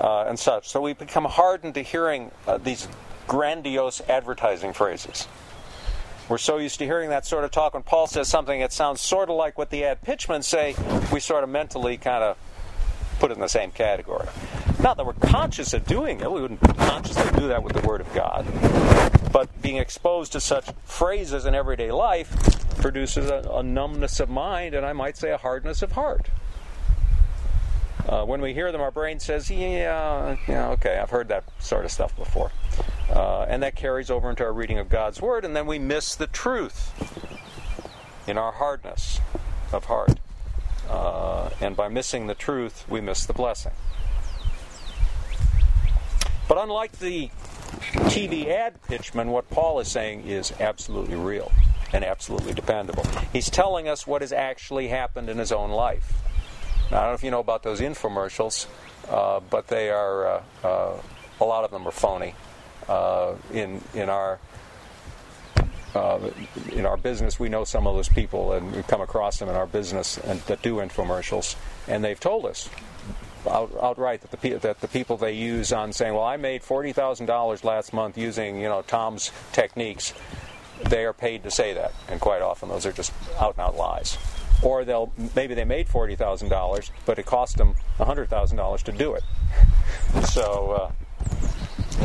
uh, 0.00 0.24
and 0.24 0.36
such. 0.38 0.68
So 0.68 0.80
we 0.80 0.92
become 0.92 1.24
hardened 1.24 1.74
to 1.74 1.82
hearing 1.82 2.30
uh, 2.46 2.58
these 2.58 2.88
grandiose 3.28 4.00
advertising 4.08 4.72
phrases. 4.72 5.28
We're 6.28 6.38
so 6.38 6.58
used 6.58 6.78
to 6.80 6.84
hearing 6.84 7.10
that 7.10 7.24
sort 7.24 7.44
of 7.44 7.50
talk. 7.50 7.74
When 7.74 7.82
Paul 7.82 8.06
says 8.06 8.28
something 8.28 8.60
that 8.60 8.72
sounds 8.72 9.00
sort 9.00 9.30
of 9.30 9.36
like 9.36 9.56
what 9.56 9.70
the 9.70 9.84
ad 9.84 10.02
pitchmen 10.02 10.42
say, 10.42 10.74
we 11.12 11.20
sort 11.20 11.44
of 11.44 11.48
mentally 11.48 11.96
kind 11.96 12.24
of 12.24 12.36
put 13.18 13.30
it 13.30 13.34
in 13.34 13.40
the 13.40 13.48
same 13.48 13.70
category. 13.70 14.28
Not 14.80 14.96
that 14.96 15.06
we're 15.06 15.14
conscious 15.14 15.72
of 15.72 15.86
doing 15.86 16.20
it, 16.20 16.30
we 16.30 16.40
wouldn't 16.40 16.60
consciously 16.78 17.30
do 17.38 17.48
that 17.48 17.62
with 17.62 17.72
the 17.72 17.86
Word 17.86 18.00
of 18.00 18.12
God. 18.12 18.46
But 19.32 19.62
being 19.62 19.76
exposed 19.76 20.32
to 20.32 20.40
such 20.40 20.66
phrases 20.84 21.46
in 21.46 21.54
everyday 21.54 21.90
life 21.90 22.30
produces 22.80 23.30
a, 23.30 23.48
a 23.50 23.62
numbness 23.62 24.20
of 24.20 24.28
mind 24.28 24.74
and 24.74 24.84
I 24.84 24.92
might 24.92 25.16
say 25.16 25.30
a 25.30 25.38
hardness 25.38 25.82
of 25.82 25.92
heart. 25.92 26.28
Uh, 28.08 28.24
when 28.24 28.40
we 28.40 28.54
hear 28.54 28.72
them, 28.72 28.80
our 28.80 28.90
brain 28.90 29.20
says, 29.20 29.50
yeah, 29.50 30.36
yeah, 30.46 30.70
okay, 30.70 30.98
I've 30.98 31.10
heard 31.10 31.28
that 31.28 31.44
sort 31.58 31.84
of 31.84 31.90
stuff 31.90 32.16
before. 32.16 32.52
Uh, 33.10 33.42
and 33.48 33.62
that 33.62 33.74
carries 33.74 34.10
over 34.10 34.28
into 34.28 34.44
our 34.44 34.52
reading 34.52 34.78
of 34.78 34.88
God's 34.88 35.22
Word, 35.22 35.44
and 35.44 35.56
then 35.56 35.66
we 35.66 35.78
miss 35.78 36.14
the 36.14 36.26
truth 36.26 36.92
in 38.26 38.36
our 38.36 38.52
hardness 38.52 39.20
of 39.72 39.84
heart. 39.86 40.18
Uh, 40.88 41.50
and 41.60 41.76
by 41.76 41.88
missing 41.88 42.26
the 42.26 42.34
truth, 42.34 42.84
we 42.88 43.00
miss 43.00 43.26
the 43.26 43.32
blessing. 43.32 43.72
But 46.48 46.58
unlike 46.58 46.92
the 46.92 47.30
TV 48.08 48.48
ad 48.48 48.82
pitchman, 48.82 49.26
what 49.26 49.50
Paul 49.50 49.80
is 49.80 49.88
saying 49.88 50.26
is 50.26 50.52
absolutely 50.60 51.16
real 51.16 51.52
and 51.92 52.04
absolutely 52.04 52.54
dependable. 52.54 53.04
He's 53.32 53.50
telling 53.50 53.88
us 53.88 54.06
what 54.06 54.22
has 54.22 54.32
actually 54.32 54.88
happened 54.88 55.28
in 55.28 55.38
his 55.38 55.52
own 55.52 55.70
life. 55.70 56.12
Now, 56.90 56.98
I 56.98 57.00
don't 57.02 57.10
know 57.10 57.14
if 57.14 57.24
you 57.24 57.30
know 57.30 57.40
about 57.40 57.62
those 57.62 57.80
infomercials, 57.80 58.66
uh, 59.10 59.40
but 59.40 59.68
they 59.68 59.90
are, 59.90 60.26
uh, 60.26 60.42
uh, 60.64 61.02
a 61.40 61.44
lot 61.44 61.64
of 61.64 61.70
them 61.70 61.86
are 61.86 61.92
phony. 61.92 62.34
Uh, 62.88 63.34
in, 63.52 63.82
in 63.94 64.08
our 64.08 64.38
uh, 65.94 66.18
in 66.72 66.86
our 66.86 66.96
business, 66.96 67.38
we 67.40 67.48
know 67.48 67.64
some 67.64 67.86
of 67.86 67.94
those 67.96 68.08
people, 68.08 68.52
and 68.52 68.74
we 68.74 68.82
come 68.82 69.00
across 69.00 69.38
them 69.38 69.48
in 69.48 69.54
our 69.54 69.66
business 69.66 70.18
and, 70.18 70.40
that 70.42 70.62
do 70.62 70.76
infomercials, 70.76 71.56
and 71.86 72.04
they've 72.04 72.20
told 72.20 72.44
us 72.46 72.68
out, 73.48 73.70
outright 73.82 74.20
that 74.20 74.30
the 74.30 74.54
that 74.54 74.80
the 74.80 74.88
people 74.88 75.16
they 75.16 75.32
use 75.32 75.72
on 75.72 75.92
saying, 75.92 76.14
"Well, 76.14 76.24
I 76.24 76.36
made 76.36 76.62
forty 76.62 76.92
thousand 76.92 77.26
dollars 77.26 77.64
last 77.64 77.92
month 77.92 78.18
using 78.18 78.60
you 78.60 78.68
know 78.68 78.82
Tom's 78.82 79.32
techniques," 79.52 80.12
they 80.84 81.04
are 81.04 81.12
paid 81.14 81.42
to 81.44 81.50
say 81.50 81.72
that, 81.74 81.92
and 82.08 82.20
quite 82.20 82.42
often 82.42 82.68
those 82.68 82.84
are 82.86 82.92
just 82.92 83.12
out 83.38 83.54
and 83.56 83.60
out 83.62 83.76
lies. 83.76 84.18
or 84.62 84.84
they'll 84.84 85.12
maybe 85.34 85.54
they 85.54 85.64
made 85.64 85.88
forty 85.88 86.16
thousand 86.16 86.48
dollars, 86.48 86.90
but 87.06 87.18
it 87.18 87.26
cost 87.26 87.56
them 87.56 87.74
hundred 87.98 88.28
thousand 88.28 88.56
dollars 88.56 88.82
to 88.84 88.92
do 88.92 89.14
it. 89.14 89.24
So, 90.30 90.72
uh, 90.72 90.92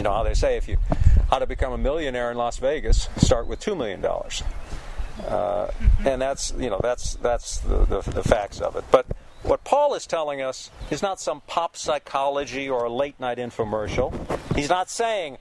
you 0.03 0.10
know 0.10 0.15
how 0.15 0.24
they 0.24 0.33
say 0.33 0.57
if 0.57 0.67
you 0.67 0.75
how 1.29 1.39
to 1.39 1.48
become 1.48 1.72
a 1.72 1.77
millionaire 1.77 2.29
in 2.29 2.36
Las 2.36 2.57
Vegas, 2.57 3.07
start 3.15 3.48
with 3.48 3.62
two 3.62 3.74
million 3.74 4.01
dollars, 4.01 4.43
uh, 5.29 5.69
and 6.03 6.22
that's 6.22 6.53
you 6.60 6.69
know 6.69 6.77
that's 6.83 7.15
that's 7.15 7.60
the, 7.60 7.86
the, 7.86 8.01
the 8.01 8.22
facts 8.22 8.60
of 8.60 8.75
it. 8.75 8.83
But 8.91 9.05
what 9.43 9.63
Paul 9.63 9.93
is 9.93 10.05
telling 10.05 10.41
us 10.41 10.69
is 10.91 11.01
not 11.01 11.22
some 11.22 11.39
pop 11.48 11.77
psychology 11.77 12.69
or 12.69 12.83
a 12.83 12.89
late 12.89 13.17
night 13.17 13.38
infomercial. 13.38 14.13
He's 14.57 14.67
not 14.67 14.89
saying, 14.89 15.38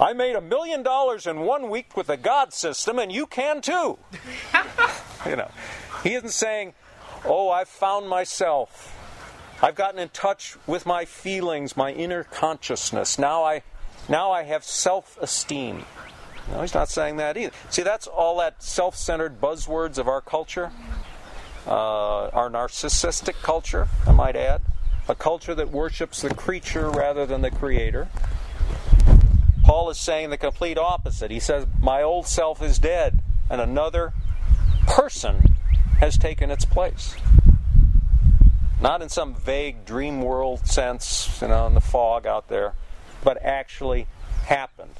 I 0.00 0.14
made 0.14 0.34
a 0.34 0.40
million 0.40 0.82
dollars 0.82 1.26
in 1.26 1.40
one 1.40 1.68
week 1.68 1.94
with 1.94 2.06
the 2.06 2.16
God 2.16 2.54
system 2.54 2.98
and 2.98 3.12
you 3.12 3.26
can 3.26 3.60
too. 3.60 3.98
you 5.26 5.36
know, 5.36 5.50
he 6.02 6.14
isn't 6.14 6.32
saying, 6.32 6.72
Oh, 7.26 7.50
I've 7.50 7.68
found 7.68 8.08
myself. 8.08 8.94
I've 9.62 9.74
gotten 9.74 9.98
in 9.98 10.08
touch 10.08 10.56
with 10.66 10.86
my 10.86 11.04
feelings, 11.04 11.76
my 11.76 11.92
inner 11.92 12.24
consciousness. 12.24 13.18
Now 13.18 13.44
I 13.44 13.62
now 14.08 14.32
I 14.32 14.44
have 14.44 14.64
self-esteem. 14.64 15.84
No, 16.50 16.60
he's 16.60 16.74
not 16.74 16.88
saying 16.88 17.16
that 17.16 17.36
either. 17.36 17.52
See, 17.70 17.82
that's 17.82 18.06
all 18.06 18.38
that 18.38 18.62
self-centered 18.62 19.40
buzzwords 19.40 19.98
of 19.98 20.06
our 20.06 20.20
culture 20.20 20.70
uh, 21.66 22.28
our 22.28 22.48
narcissistic 22.48 23.34
culture, 23.42 23.88
I 24.06 24.12
might 24.12 24.36
add, 24.36 24.62
a 25.08 25.14
culture 25.14 25.54
that 25.54 25.70
worships 25.70 26.22
the 26.22 26.32
creature 26.32 26.90
rather 26.90 27.26
than 27.26 27.42
the 27.42 27.50
creator. 27.50 28.08
Paul 29.64 29.90
is 29.90 29.98
saying 29.98 30.30
the 30.30 30.38
complete 30.38 30.78
opposite. 30.78 31.30
He 31.30 31.40
says, 31.40 31.66
My 31.80 32.02
old 32.02 32.26
self 32.26 32.62
is 32.62 32.78
dead, 32.78 33.20
and 33.50 33.60
another 33.60 34.12
person 34.86 35.54
has 35.98 36.16
taken 36.16 36.50
its 36.50 36.64
place. 36.64 37.16
Not 38.80 39.02
in 39.02 39.08
some 39.08 39.34
vague 39.34 39.84
dream 39.84 40.22
world 40.22 40.66
sense, 40.66 41.40
you 41.40 41.48
know, 41.48 41.66
in 41.66 41.74
the 41.74 41.80
fog 41.80 42.26
out 42.26 42.48
there, 42.48 42.74
but 43.26 43.42
actually 43.42 44.06
happened. 44.44 44.94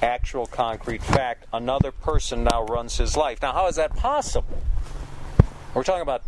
Actual 0.00 0.46
concrete 0.46 1.02
fact. 1.02 1.44
Another 1.52 1.92
person 1.92 2.44
now 2.44 2.64
runs 2.64 2.96
his 2.96 3.14
life. 3.14 3.42
Now, 3.42 3.52
how 3.52 3.66
is 3.66 3.76
that 3.76 3.94
possible? 3.94 4.62
We're 5.74 5.82
talking 5.82 6.00
about 6.00 6.22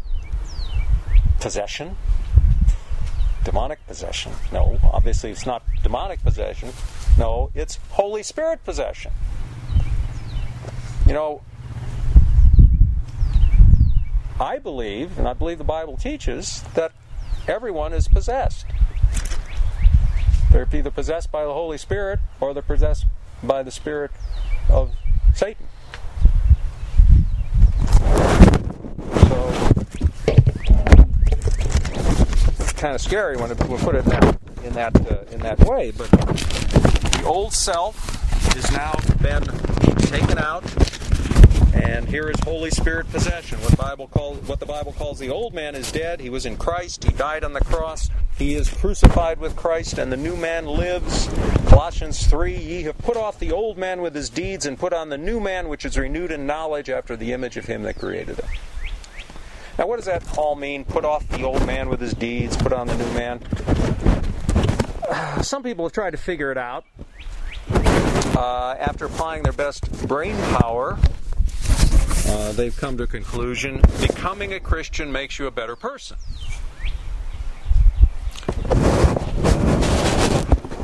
possession, 1.41 1.97
demonic 3.43 3.87
possession. 3.87 4.33
No, 4.53 4.79
obviously 4.93 5.31
it's 5.31 5.47
not 5.47 5.63
demonic 5.83 6.23
possession. 6.23 6.73
No, 7.19 7.51
it's 7.55 7.79
Holy 7.93 8.23
Spirit 8.23 8.63
possession. 8.65 9.13
You 11.07 11.15
know, 11.15 11.41
I 14.39 14.59
believe, 14.59 15.19
and 15.19 15.27
I 15.27 15.33
believe 15.33 15.57
the 15.57 15.65
Bible 15.65 15.97
teaches, 15.97 16.63
that 16.75 16.93
everyone 17.49 17.95
is 17.95 18.09
possessed. 18.09 18.67
They're 20.55 20.69
either 20.73 20.93
possessed 20.93 21.33
by 21.33 21.43
the 21.43 21.53
Holy 21.53 21.77
Spirit 21.79 22.21
or 22.41 22.55
they're 22.55 22.63
possessed 22.63 23.07
by 23.43 23.65
the 23.65 23.73
spirit 23.73 24.13
of 24.71 24.93
Satan. 25.35 25.67
So, 29.27 29.53
it's 32.61 32.73
kind 32.75 32.95
of 32.95 33.01
scary 33.01 33.37
when 33.37 33.49
we 33.49 33.79
put 33.79 33.97
it 33.97 34.05
in 34.05 34.11
that 34.11 34.39
in 34.63 34.73
that, 34.75 35.11
uh, 35.11 35.25
in 35.33 35.41
that 35.41 35.59
way. 35.59 35.91
But 35.91 36.13
the 36.13 37.25
old 37.27 37.53
self 37.53 37.97
has 38.55 38.71
now 38.71 38.95
been 39.21 39.43
here 42.15 42.31
is 42.31 42.39
Holy 42.45 42.71
Spirit 42.71 43.11
possession. 43.11 43.59
What 43.59 43.77
Bible 43.77 44.07
calls 44.07 44.39
what 44.47 44.61
the 44.61 44.67
Bible 44.67 44.93
calls 44.93 45.19
the 45.19 45.31
old 45.31 45.53
man 45.53 45.75
is 45.75 45.91
dead. 45.91 46.21
He 46.21 46.31
was 46.31 46.47
in 46.47 46.57
Christ. 46.57 47.03
He 47.03 47.11
died 47.11 47.43
on 47.43 47.55
the 47.55 47.61
cross. 47.61 48.09
He 48.39 48.55
is 48.55 48.69
crucified 48.69 49.41
with 49.41 49.57
Christ, 49.57 49.99
and 49.99 50.13
the 50.13 50.17
new 50.17 50.37
man 50.37 50.65
lives. 50.65 51.29
Colossians 51.67 52.25
3 52.29 52.57
Ye 52.57 52.83
have 52.85 52.97
put 52.99 53.17
off 53.17 53.41
the 53.41 53.51
old 53.51 53.77
man 53.77 54.01
with 54.01 54.15
his 54.15 54.31
deeds, 54.31 54.65
and 54.65 54.79
put 54.79 54.93
on 54.93 55.09
the 55.09 55.19
new 55.19 55.41
man, 55.41 55.69
which 55.69 55.85
is 55.85 55.99
renewed 55.99 56.31
in 56.31 56.47
knowledge 56.47 56.89
after 56.89 57.17
the 57.17 57.33
image 57.33 57.57
of 57.57 57.65
him 57.65 57.83
that 57.83 57.99
created 57.99 58.39
him. 58.39 58.49
Now, 59.77 59.89
what 59.89 59.97
does 59.97 60.07
that 60.07 60.39
all 60.39 60.55
mean? 60.55 60.85
Put 60.85 61.05
off 61.05 61.29
the 61.31 61.43
old 61.43 61.67
man 61.67 61.89
with 61.89 62.01
his 62.01 62.15
deeds, 62.15 62.57
put 62.57 62.73
on 62.73 62.87
the 62.87 62.97
new 62.97 63.13
man. 63.15 63.41
Some 65.43 65.65
people 65.65 65.85
have 65.85 65.93
tried 65.93 66.13
to 66.13 66.17
figure 66.17 66.53
it 66.53 66.59
out. 66.59 66.85
Uh, 68.37 68.77
after 68.79 69.07
applying 69.07 69.43
their 69.43 69.53
best 69.53 70.07
brain 70.07 70.37
power, 70.59 70.97
uh, 72.27 72.53
they've 72.53 72.77
come 72.77 72.97
to 72.97 73.05
a 73.05 73.07
conclusion 73.07 73.81
becoming 74.01 74.53
a 74.53 74.61
Christian 74.61 75.11
makes 75.13 75.39
you 75.39 75.47
a 75.47 75.51
better 75.51 75.77
person. 75.77 76.17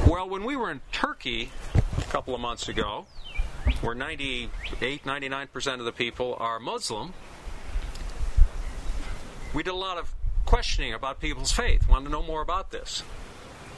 Well, 0.06 0.28
when 0.28 0.44
we 0.44 0.56
were 0.56 0.70
in 0.70 0.80
Turkey 0.92 1.50
a 1.74 2.02
couple 2.02 2.34
of 2.34 2.40
months 2.40 2.68
ago, 2.68 3.06
where 3.80 3.94
98, 3.94 5.04
99% 5.04 5.78
of 5.78 5.84
the 5.84 5.92
people 5.92 6.36
are 6.38 6.58
Muslim, 6.58 7.14
we 9.54 9.62
did 9.62 9.70
a 9.70 9.76
lot 9.76 9.98
of 9.98 10.12
questioning 10.44 10.92
about 10.92 11.20
people's 11.20 11.52
faith, 11.52 11.88
wanted 11.88 12.06
to 12.06 12.10
know 12.10 12.22
more 12.22 12.42
about 12.42 12.70
this. 12.70 13.02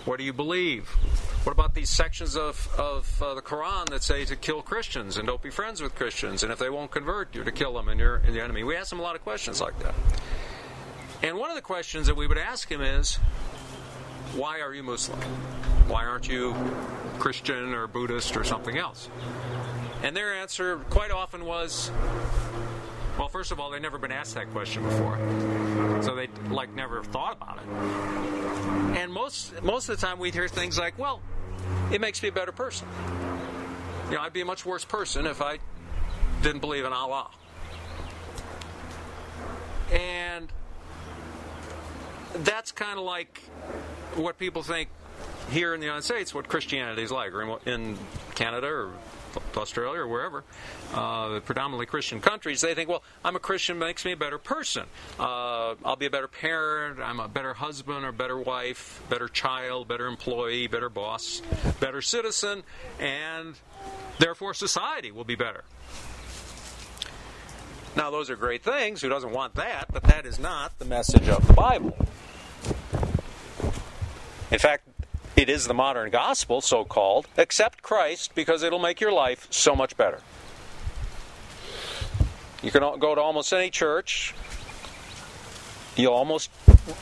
What 0.05 0.19
do 0.19 0.25
you 0.25 0.33
believe? 0.33 0.89
What 1.45 1.53
about 1.53 1.75
these 1.75 1.91
sections 1.91 2.37
of, 2.37 2.69
of 2.77 3.23
uh, 3.23 3.35
the 3.35 3.43
Quran 3.43 3.89
that 3.91 4.03
say 4.03 4.25
to 4.25 4.35
kill 4.35 4.61
Christians 4.61 5.17
and 5.17 5.27
don't 5.27 5.41
be 5.41 5.51
friends 5.51 5.81
with 5.81 5.95
Christians, 5.95 6.43
and 6.43 6.53
if 6.53 6.59
they 6.59 6.71
won't 6.71 6.91
convert, 6.91 7.35
you're 7.35 7.45
to 7.45 7.53
kill 7.53 7.75
them 7.75 7.89
and 7.89 8.01
you're 8.01 8.19
the 8.19 8.41
enemy? 8.41 8.65
We 8.65 8.77
asked 8.77 8.93
him 8.93 8.99
a 8.99 9.03
lot 9.03 9.15
of 9.15 9.23
questions 9.23 9.61
like 9.61 9.79
that. 9.81 9.95
And 11.23 11.37
one 11.37 11.51
of 11.51 11.57
the 11.57 11.63
questions 11.63 12.09
that 12.09 12.17
we 12.17 12.27
would 12.27 12.39
ask 12.39 12.69
him 12.69 12.81
is, 12.81 13.17
why 14.35 14.61
are 14.61 14.75
you 14.75 14.83
Muslim? 14.83 15.21
Why 15.87 16.05
aren't 16.05 16.29
you 16.29 16.55
Christian 17.21 17.73
or 17.73 17.87
Buddhist 17.87 18.37
or 18.37 18.43
something 18.43 18.77
else? 18.77 19.09
And 20.03 20.17
their 20.17 20.35
answer 20.35 20.79
quite 20.91 21.13
often 21.13 21.45
was, 21.45 21.93
well, 23.23 23.29
first 23.29 23.53
of 23.53 23.61
all, 23.61 23.71
they've 23.71 23.81
never 23.81 23.99
been 23.99 24.11
asked 24.11 24.35
that 24.35 24.51
question 24.51 24.83
before, 24.83 25.17
so 26.03 26.17
they 26.17 26.27
like 26.51 26.75
never 26.75 27.05
thought 27.05 27.37
about 27.37 27.59
it. 27.59 28.99
And 28.99 29.13
most 29.13 29.63
most 29.63 29.89
of 29.89 29.95
the 30.01 30.05
time, 30.05 30.19
we'd 30.19 30.35
hear 30.35 30.49
things 30.49 30.77
like, 30.77 30.99
"Well, 30.99 31.23
it 31.93 32.01
makes 32.01 32.21
me 32.21 32.31
a 32.31 32.33
better 32.33 32.51
person." 32.51 32.89
You 34.11 34.17
know, 34.17 34.23
I'd 34.23 34.33
be 34.33 34.41
a 34.41 34.45
much 34.45 34.67
worse 34.67 34.85
person 34.85 35.27
if 35.27 35.41
I 35.41 35.61
didn't 36.43 36.63
believe 36.63 36.85
in 36.85 36.93
Allah. 36.93 37.31
And 39.93 40.53
that's 42.35 42.73
kind 42.73 42.99
of 42.99 43.05
like 43.05 43.41
what 44.17 44.37
people 44.37 44.65
think 44.65 44.89
here 45.53 45.75
in 45.75 45.81
the 45.81 45.87
United 45.87 46.03
States 46.03 46.35
what 46.35 46.49
Christianity 46.49 47.03
is 47.03 47.13
like, 47.13 47.33
or 47.33 47.59
in 47.67 47.99
Canada 48.35 48.67
or 48.67 48.93
Australia 49.57 50.01
or 50.01 50.09
wherever, 50.09 50.45
uh, 50.95 51.41
predominantly 51.41 51.87
Christian 51.87 52.21
countries, 52.21 52.61
they 52.61 52.75
think, 52.75 52.89
well, 52.89 53.03
I'm 53.25 53.37
a 53.37 53.39
Christian 53.39 53.79
makes 53.79 54.05
me 54.05 54.13
a 54.13 54.17
better 54.17 54.39
person. 54.39 54.85
Uh, 55.19 55.75
I'll 55.85 55.97
be 55.97 56.07
a 56.07 56.11
better 56.11 56.29
parent, 56.29 57.01
I'm 57.01 57.21
a 57.21 57.29
better 57.29 57.55
husband 57.55 58.05
or 58.05 58.13
better 58.13 58.39
wife, 58.39 59.03
better 59.09 59.29
child, 59.29 59.89
better 59.89 60.07
employee, 60.07 60.67
better 60.67 60.89
boss, 60.89 61.43
better 61.81 62.03
citizen, 62.03 62.63
and 62.99 63.55
therefore 64.19 64.55
society 64.55 65.11
will 65.11 65.25
be 65.25 65.37
better. 65.37 65.65
Now, 67.95 68.11
those 68.11 68.31
are 68.31 68.37
great 68.37 68.63
things. 68.63 69.03
Who 69.03 69.11
doesn't 69.11 69.33
want 69.33 69.55
that? 69.57 69.93
But 69.93 70.05
that 70.05 70.25
is 70.25 70.39
not 70.39 70.79
the 70.79 70.87
message 70.87 71.29
of 71.29 71.47
the 71.47 71.53
Bible. 71.53 71.95
In 74.51 74.59
fact, 74.59 74.87
it 75.37 75.49
is 75.49 75.67
the 75.67 75.75
modern 75.75 76.11
gospel, 76.11 76.61
so 76.61 76.85
called. 76.85 77.27
Accept 77.37 77.83
Christ 77.83 78.35
because 78.35 78.63
it'll 78.63 78.79
make 78.79 79.01
your 79.01 79.13
life 79.13 79.47
so 79.51 79.75
much 79.75 79.97
better. 79.97 80.21
You 82.63 82.71
can 82.71 82.83
go 82.99 83.15
to 83.15 83.21
almost 83.21 83.53
any 83.53 83.71
church. 83.71 84.35
You'll 85.97 86.15
almost 86.15 86.51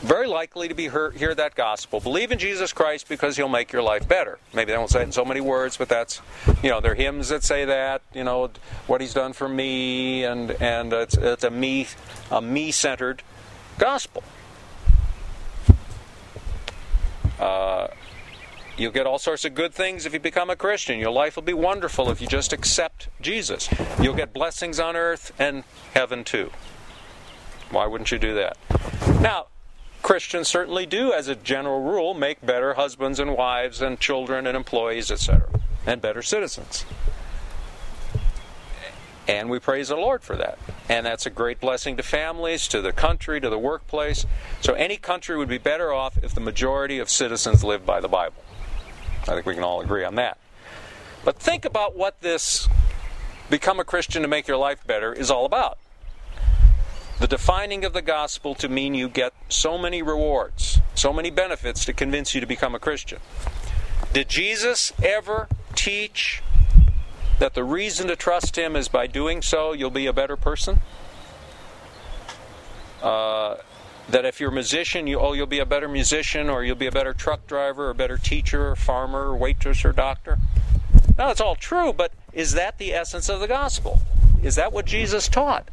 very 0.01 0.27
likely 0.27 0.67
to 0.67 0.73
be 0.73 0.87
heard, 0.87 1.15
hear 1.15 1.33
that 1.35 1.55
gospel. 1.55 1.99
Believe 1.99 2.31
in 2.31 2.39
Jesus 2.39 2.73
Christ 2.73 3.07
because 3.07 3.37
he'll 3.37 3.49
make 3.49 3.71
your 3.71 3.81
life 3.81 4.07
better. 4.07 4.37
Maybe 4.53 4.71
they 4.71 4.77
won't 4.77 4.89
say 4.89 5.01
it 5.01 5.03
in 5.03 5.11
so 5.11 5.23
many 5.23 5.39
words, 5.39 5.77
but 5.77 5.87
that's 5.87 6.21
you 6.61 6.69
know 6.69 6.81
there 6.81 6.91
are 6.91 6.95
hymns 6.95 7.29
that 7.29 7.43
say 7.43 7.65
that 7.65 8.01
you 8.13 8.23
know 8.23 8.51
what 8.87 9.01
he's 9.01 9.13
done 9.13 9.33
for 9.33 9.47
me, 9.47 10.23
and 10.23 10.51
and 10.61 10.93
it's, 10.93 11.15
it's 11.15 11.43
a 11.43 11.49
me 11.49 11.87
a 12.29 12.41
me 12.41 12.71
centered 12.71 13.23
gospel. 13.77 14.23
Uh, 17.39 17.87
You'll 18.77 18.91
get 18.91 19.05
all 19.05 19.19
sorts 19.19 19.45
of 19.45 19.53
good 19.53 19.73
things 19.73 20.05
if 20.05 20.13
you 20.13 20.19
become 20.19 20.49
a 20.49 20.55
Christian. 20.55 20.99
Your 20.99 21.11
life 21.11 21.35
will 21.35 21.43
be 21.43 21.53
wonderful 21.53 22.09
if 22.09 22.21
you 22.21 22.27
just 22.27 22.53
accept 22.53 23.09
Jesus. 23.21 23.69
You'll 24.01 24.15
get 24.15 24.33
blessings 24.33 24.79
on 24.79 24.95
earth 24.95 25.33
and 25.37 25.63
heaven 25.93 26.23
too. 26.23 26.51
Why 27.69 27.85
wouldn't 27.85 28.11
you 28.11 28.19
do 28.19 28.33
that? 28.35 28.57
Now, 29.21 29.47
Christians 30.01 30.47
certainly 30.47 30.85
do, 30.85 31.13
as 31.13 31.27
a 31.27 31.35
general 31.35 31.81
rule, 31.81 32.13
make 32.13 32.43
better 32.45 32.73
husbands 32.73 33.19
and 33.19 33.35
wives 33.35 33.81
and 33.81 33.99
children 33.99 34.47
and 34.47 34.57
employees, 34.57 35.11
etc., 35.11 35.47
and 35.85 36.01
better 36.01 36.21
citizens. 36.21 36.85
And 39.27 39.49
we 39.49 39.59
praise 39.59 39.89
the 39.89 39.95
Lord 39.95 40.23
for 40.23 40.35
that. 40.37 40.57
and 40.89 41.05
that's 41.05 41.25
a 41.25 41.29
great 41.29 41.61
blessing 41.61 41.95
to 41.95 42.03
families, 42.03 42.67
to 42.67 42.81
the 42.81 42.91
country, 42.91 43.39
to 43.39 43.49
the 43.49 43.57
workplace. 43.57 44.25
So 44.59 44.73
any 44.73 44.97
country 44.97 45.37
would 45.37 45.47
be 45.47 45.57
better 45.57 45.93
off 45.93 46.17
if 46.21 46.33
the 46.35 46.41
majority 46.41 46.99
of 46.99 47.09
citizens 47.09 47.63
lived 47.63 47.85
by 47.85 48.01
the 48.01 48.09
Bible. 48.09 48.43
I 49.23 49.33
think 49.33 49.45
we 49.45 49.53
can 49.53 49.63
all 49.63 49.81
agree 49.81 50.03
on 50.03 50.15
that. 50.15 50.37
But 51.23 51.37
think 51.37 51.65
about 51.65 51.95
what 51.95 52.21
this 52.21 52.67
become 53.49 53.79
a 53.79 53.83
Christian 53.83 54.21
to 54.23 54.27
make 54.27 54.47
your 54.47 54.57
life 54.57 54.85
better 54.87 55.13
is 55.13 55.29
all 55.29 55.45
about. 55.45 55.77
The 57.19 57.27
defining 57.27 57.85
of 57.85 57.93
the 57.93 58.01
gospel 58.01 58.55
to 58.55 58.67
mean 58.67 58.95
you 58.95 59.07
get 59.07 59.33
so 59.47 59.77
many 59.77 60.01
rewards, 60.01 60.79
so 60.95 61.13
many 61.13 61.29
benefits 61.29 61.85
to 61.85 61.93
convince 61.93 62.33
you 62.33 62.41
to 62.41 62.47
become 62.47 62.73
a 62.73 62.79
Christian. 62.79 63.19
Did 64.11 64.27
Jesus 64.27 64.91
ever 65.03 65.47
teach 65.75 66.41
that 67.37 67.53
the 67.53 67.63
reason 67.63 68.07
to 68.07 68.15
trust 68.15 68.57
Him 68.57 68.75
is 68.75 68.87
by 68.87 69.05
doing 69.05 69.43
so 69.43 69.71
you'll 69.73 69.91
be 69.91 70.07
a 70.07 70.13
better 70.13 70.35
person? 70.35 70.81
Uh, 73.03 73.57
that 74.09 74.25
if 74.25 74.39
you're 74.39 74.49
a 74.49 74.53
musician, 74.53 75.07
you, 75.07 75.19
oh, 75.19 75.33
you'll 75.33 75.47
be 75.47 75.59
a 75.59 75.65
better 75.65 75.87
musician, 75.87 76.49
or 76.49 76.63
you'll 76.63 76.75
be 76.75 76.87
a 76.87 76.91
better 76.91 77.13
truck 77.13 77.47
driver, 77.47 77.87
or 77.87 77.89
a 77.91 77.95
better 77.95 78.17
teacher, 78.17 78.69
or 78.69 78.75
farmer, 78.75 79.29
or 79.29 79.37
waitress, 79.37 79.85
or 79.85 79.91
doctor? 79.91 80.37
Now, 81.17 81.29
it's 81.29 81.41
all 81.41 81.55
true, 81.55 81.93
but 81.93 82.11
is 82.33 82.53
that 82.53 82.77
the 82.77 82.93
essence 82.93 83.29
of 83.29 83.39
the 83.39 83.47
gospel? 83.47 84.01
Is 84.43 84.55
that 84.55 84.73
what 84.73 84.85
Jesus 84.85 85.27
taught? 85.27 85.69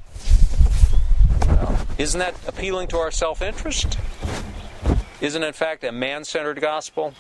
Isn't 1.97 2.21
that 2.21 2.37
appealing 2.47 2.89
to 2.89 2.99
our 2.99 3.11
self 3.11 3.43
interest? 3.43 3.99
Isn't, 5.21 5.43
in 5.43 5.53
fact, 5.53 5.83
a 5.83 5.91
man 5.91 6.25
centered 6.25 6.61
gospel? 6.61 7.15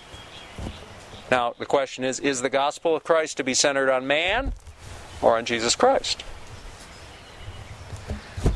Now, 1.30 1.54
the 1.58 1.66
question 1.66 2.04
is 2.04 2.20
is 2.20 2.42
the 2.42 2.50
gospel 2.50 2.94
of 2.94 3.02
Christ 3.02 3.36
to 3.38 3.44
be 3.44 3.54
centered 3.54 3.90
on 3.90 4.06
man 4.06 4.52
or 5.20 5.36
on 5.36 5.44
Jesus 5.44 5.74
Christ? 5.74 6.22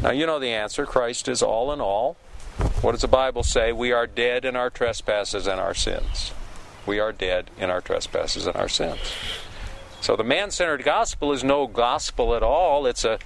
Now, 0.02 0.10
you 0.10 0.26
know 0.26 0.38
the 0.38 0.50
answer. 0.50 0.86
Christ 0.86 1.28
is 1.28 1.42
all 1.42 1.72
in 1.72 1.80
all. 1.80 2.16
What 2.82 2.92
does 2.92 3.00
the 3.00 3.08
Bible 3.08 3.42
say? 3.42 3.72
We 3.72 3.92
are 3.92 4.06
dead 4.06 4.44
in 4.44 4.56
our 4.56 4.68
trespasses 4.68 5.46
and 5.46 5.60
our 5.60 5.72
sins. 5.72 6.32
We 6.84 6.98
are 6.98 7.12
dead 7.12 7.50
in 7.58 7.70
our 7.70 7.80
trespasses 7.80 8.46
and 8.46 8.56
our 8.56 8.68
sins. 8.68 8.98
So 10.00 10.16
the 10.16 10.24
man 10.24 10.50
centered 10.50 10.82
gospel 10.84 11.32
is 11.32 11.42
no 11.42 11.66
gospel 11.66 12.34
at 12.34 12.42
all. 12.42 12.86
It's 12.86 13.04
a 13.04 13.18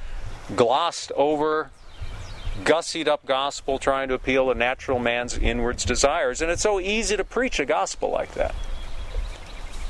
glossed 0.54 1.10
over, 1.16 1.70
gussied 2.62 3.08
up 3.08 3.26
gospel 3.26 3.78
trying 3.78 4.08
to 4.08 4.14
appeal 4.14 4.52
to 4.52 4.58
natural 4.58 4.98
man's 4.98 5.36
inwards 5.36 5.84
desires. 5.84 6.40
And 6.40 6.50
it's 6.50 6.62
so 6.62 6.78
easy 6.78 7.16
to 7.16 7.24
preach 7.24 7.58
a 7.58 7.64
gospel 7.64 8.10
like 8.10 8.34
that 8.34 8.54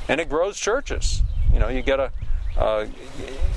and 0.07 0.21
it 0.21 0.29
grows 0.29 0.57
churches. 0.57 1.21
You 1.53 1.59
know, 1.59 1.69
you 1.69 1.81
get 1.81 1.99
a 1.99 2.11
uh, 2.57 2.87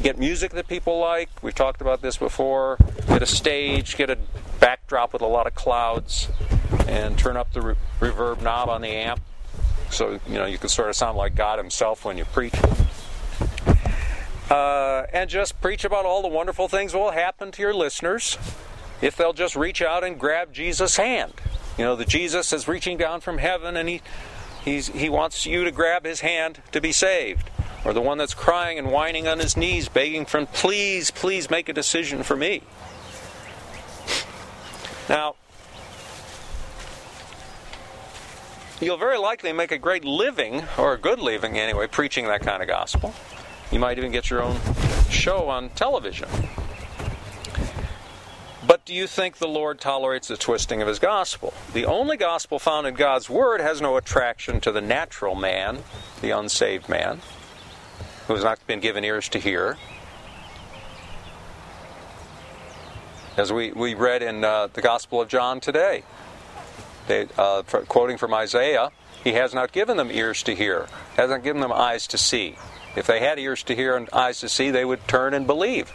get 0.02 0.18
music 0.18 0.52
that 0.52 0.68
people 0.68 0.98
like. 0.98 1.30
We've 1.42 1.54
talked 1.54 1.80
about 1.80 2.02
this 2.02 2.18
before. 2.18 2.76
Get 3.08 3.22
a 3.22 3.26
stage, 3.26 3.96
get 3.96 4.10
a 4.10 4.18
backdrop 4.60 5.12
with 5.12 5.22
a 5.22 5.26
lot 5.26 5.46
of 5.46 5.54
clouds, 5.54 6.28
and 6.86 7.18
turn 7.18 7.36
up 7.36 7.52
the 7.52 7.60
re- 7.60 7.74
reverb 8.00 8.42
knob 8.42 8.68
on 8.68 8.82
the 8.82 8.88
amp, 8.88 9.20
so 9.90 10.20
you 10.28 10.34
know 10.34 10.46
you 10.46 10.58
can 10.58 10.68
sort 10.68 10.88
of 10.88 10.96
sound 10.96 11.16
like 11.16 11.34
God 11.34 11.58
Himself 11.58 12.04
when 12.04 12.18
you 12.18 12.24
preach. 12.26 12.54
Uh, 14.50 15.06
and 15.12 15.30
just 15.30 15.60
preach 15.60 15.84
about 15.84 16.04
all 16.04 16.22
the 16.22 16.28
wonderful 16.28 16.68
things 16.68 16.92
that 16.92 16.98
will 16.98 17.12
happen 17.12 17.52
to 17.52 17.62
your 17.62 17.72
listeners 17.72 18.36
if 19.00 19.16
they'll 19.16 19.32
just 19.32 19.54
reach 19.54 19.80
out 19.80 20.02
and 20.02 20.18
grab 20.18 20.52
Jesus' 20.52 20.96
hand. 20.96 21.34
You 21.78 21.84
know, 21.84 21.94
the 21.94 22.04
Jesus 22.04 22.52
is 22.52 22.66
reaching 22.66 22.98
down 22.98 23.20
from 23.20 23.38
heaven 23.38 23.76
and 23.76 23.88
he 23.88 24.02
He's, 24.64 24.88
he 24.88 25.08
wants 25.08 25.46
you 25.46 25.64
to 25.64 25.70
grab 25.70 26.04
his 26.04 26.20
hand 26.20 26.60
to 26.72 26.80
be 26.80 26.92
saved. 26.92 27.50
Or 27.84 27.94
the 27.94 28.00
one 28.00 28.18
that's 28.18 28.34
crying 28.34 28.78
and 28.78 28.90
whining 28.90 29.26
on 29.26 29.38
his 29.38 29.56
knees, 29.56 29.88
begging 29.88 30.26
for 30.26 30.38
him, 30.38 30.46
please, 30.46 31.10
please 31.10 31.48
make 31.48 31.68
a 31.68 31.72
decision 31.72 32.22
for 32.22 32.36
me. 32.36 32.62
Now, 35.10 35.34
you'll 38.80 38.96
very 38.96 39.18
likely 39.18 39.52
make 39.52 39.72
a 39.72 39.76
great 39.76 40.04
living, 40.04 40.62
or 40.78 40.92
a 40.92 40.98
good 40.98 41.18
living 41.18 41.58
anyway, 41.58 41.88
preaching 41.88 42.28
that 42.28 42.42
kind 42.42 42.62
of 42.62 42.68
gospel. 42.68 43.12
You 43.72 43.80
might 43.80 43.98
even 43.98 44.12
get 44.12 44.30
your 44.30 44.40
own 44.40 44.60
show 45.10 45.48
on 45.48 45.70
television. 45.70 46.28
But 48.64 48.84
do 48.84 48.94
you 48.94 49.08
think 49.08 49.38
the 49.38 49.48
Lord 49.48 49.80
tolerates 49.80 50.28
the 50.28 50.36
twisting 50.36 50.80
of 50.80 50.86
his 50.86 51.00
gospel? 51.00 51.54
The 51.72 51.86
only 51.86 52.16
gospel 52.16 52.60
found 52.60 52.86
in 52.86 52.94
God's 52.94 53.28
word 53.28 53.60
has 53.60 53.80
no 53.80 53.96
attraction 53.96 54.60
to 54.60 54.70
the 54.70 54.80
natural 54.80 55.34
man, 55.34 55.82
the 56.20 56.30
unsaved 56.30 56.88
man, 56.88 57.20
who 58.28 58.34
has 58.34 58.44
not 58.44 58.64
been 58.68 58.78
given 58.78 59.04
ears 59.04 59.28
to 59.30 59.40
hear. 59.40 59.76
As 63.36 63.52
we, 63.52 63.70
we 63.72 63.94
read 63.94 64.22
in 64.22 64.44
uh, 64.44 64.68
the 64.72 64.82
Gospel 64.82 65.20
of 65.20 65.28
John 65.28 65.60
today, 65.60 66.02
they, 67.06 67.28
uh, 67.38 67.62
for, 67.62 67.82
quoting 67.82 68.18
from 68.18 68.34
Isaiah, 68.34 68.90
he 69.22 69.32
has 69.32 69.54
not 69.54 69.72
given 69.72 69.96
them 69.96 70.10
ears 70.10 70.42
to 70.44 70.54
hear, 70.54 70.86
has 71.16 71.30
not 71.30 71.42
given 71.42 71.62
them 71.62 71.72
eyes 71.72 72.06
to 72.08 72.18
see. 72.18 72.56
If 72.96 73.06
they 73.06 73.20
had 73.20 73.38
ears 73.38 73.62
to 73.64 73.76
hear 73.76 73.96
and 73.96 74.08
eyes 74.12 74.40
to 74.40 74.48
see, 74.48 74.70
they 74.70 74.84
would 74.84 75.06
turn 75.06 75.32
and 75.32 75.46
believe. 75.46 75.92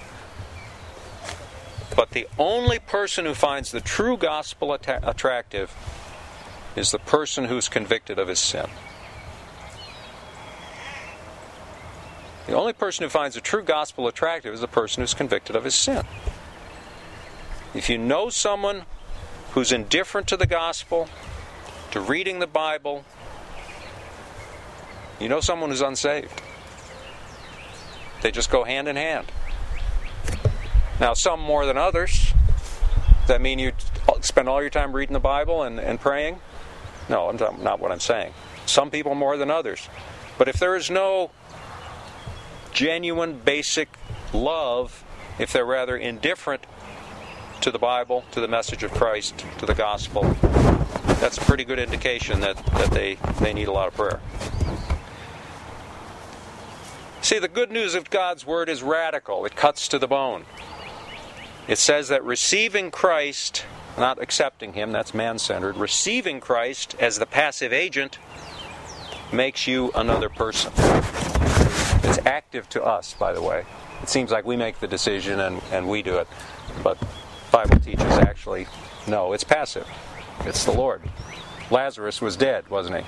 But 1.96 2.12
the 2.12 2.28
only 2.38 2.80
person 2.80 3.26
who 3.26 3.34
finds 3.34 3.72
the 3.72 3.82
true 3.82 4.18
gospel 4.18 4.74
att- 4.74 5.00
attractive 5.04 5.74
is 6.76 6.92
the 6.92 7.00
person 7.00 7.46
who's 7.46 7.70
convicted 7.70 8.20
of 8.20 8.28
his 8.28 8.40
sin. 8.40 8.68
The 12.48 12.54
only 12.54 12.74
person 12.74 13.04
who 13.04 13.10
finds 13.10 13.36
the 13.36 13.42
true 13.42 13.64
gospel 13.64 14.08
attractive 14.08 14.54
is 14.54 14.62
the 14.62 14.68
person 14.68 15.02
who's 15.02 15.14
convicted 15.14 15.56
of 15.56 15.64
his 15.64 15.76
sin. 15.76 16.04
If 17.76 17.90
you 17.90 17.98
know 17.98 18.30
someone 18.30 18.86
who's 19.52 19.74
indifferent 19.74 20.30
to 20.30 20.38
the 20.38 20.48
gospel, 20.48 21.10
to 21.92 22.00
reading 22.00 22.40
the 22.40 22.48
Bible, 22.48 23.04
you 25.20 25.28
know 25.28 25.42
someone 25.42 25.72
who's 25.72 25.82
unsaved. 25.82 26.42
They 28.22 28.32
just 28.32 28.50
go 28.50 28.64
hand 28.64 28.88
in 28.88 28.96
hand. 28.96 29.30
Now, 31.02 31.14
some 31.14 31.42
more 31.42 31.66
than 31.66 31.78
others. 31.78 32.32
Does 33.20 33.28
that 33.28 33.42
mean 33.42 33.60
you 33.60 33.74
spend 34.22 34.48
all 34.48 34.62
your 34.62 34.70
time 34.70 34.94
reading 34.94 35.14
the 35.14 35.20
Bible 35.20 35.64
and, 35.64 35.78
and 35.78 36.00
praying? 36.00 36.40
No, 37.10 37.30
that's 37.30 37.62
not 37.62 37.82
what 37.82 37.92
I'm 37.92 38.00
saying. 38.00 38.34
Some 38.66 38.90
people 38.90 39.16
more 39.16 39.36
than 39.36 39.52
others. 39.52 39.90
But 40.38 40.48
if 40.48 40.60
there 40.60 40.78
is 40.78 40.90
no 40.90 41.32
genuine, 42.72 43.38
basic 43.40 43.90
love, 44.32 45.04
if 45.38 45.52
they're 45.52 45.66
rather 45.66 45.98
indifferent 45.98 46.66
to 47.66 47.72
the 47.72 47.80
Bible, 47.80 48.24
to 48.30 48.40
the 48.40 48.48
message 48.48 48.84
of 48.84 48.92
Christ, 48.92 49.44
to 49.58 49.66
the 49.66 49.74
gospel, 49.74 50.22
that's 51.20 51.40
a 51.40 51.42
pretty 51.42 51.64
good 51.64 51.80
indication 51.80 52.40
that, 52.42 52.64
that 52.64 52.92
they, 52.92 53.18
they 53.42 53.54
need 53.54 53.68
a 53.68 53.72
lot 53.72 53.88
of 53.88 53.96
prayer. 53.96 54.20
See, 57.24 57.40
the 57.40 57.48
good 57.48 57.72
news 57.72 57.96
of 57.96 58.12
God's 58.12 58.46
Word 58.46 58.70
is 58.70 58.84
radical, 58.84 59.46
it 59.46 59.56
cuts 59.56 59.88
to 59.88 59.98
the 59.98 60.06
bone. 60.06 60.46
It 61.68 61.80
says 61.80 62.10
that 62.10 62.24
receiving 62.24 62.92
Christ, 62.92 63.66
not 63.98 64.22
accepting 64.22 64.74
Him, 64.74 64.92
that's 64.92 65.16
man 65.16 65.40
centered, 65.40 65.76
receiving 65.76 66.40
Christ 66.40 66.96
as 67.00 67.18
the 67.18 67.26
passive 67.26 67.74
agent 67.74 68.20
makes 69.34 69.66
you 69.66 69.92
another 69.96 70.30
person. 70.30 70.72
It's 72.04 72.24
active 72.28 72.70
to 72.70 72.84
us, 72.84 73.16
by 73.16 73.34
the 73.34 73.42
way. 73.42 73.66
It 74.04 74.10
seems 74.10 74.30
like 74.30 74.46
we 74.46 74.56
make 74.56 74.80
the 74.80 74.88
decision 74.88 75.40
and, 75.40 75.64
and 75.72 75.90
we 75.90 76.04
do 76.04 76.18
it, 76.18 76.28
but 76.84 77.00
Bible 77.56 77.80
teaches 77.80 78.02
actually 78.02 78.68
no, 79.08 79.32
it's 79.32 79.46
passive. 79.46 79.88
It's 80.42 80.66
the 80.66 80.74
Lord. 80.74 81.02
Lazarus 81.72 82.20
was 82.20 82.36
dead, 82.36 82.70
wasn't 82.70 82.98
he? 82.98 83.04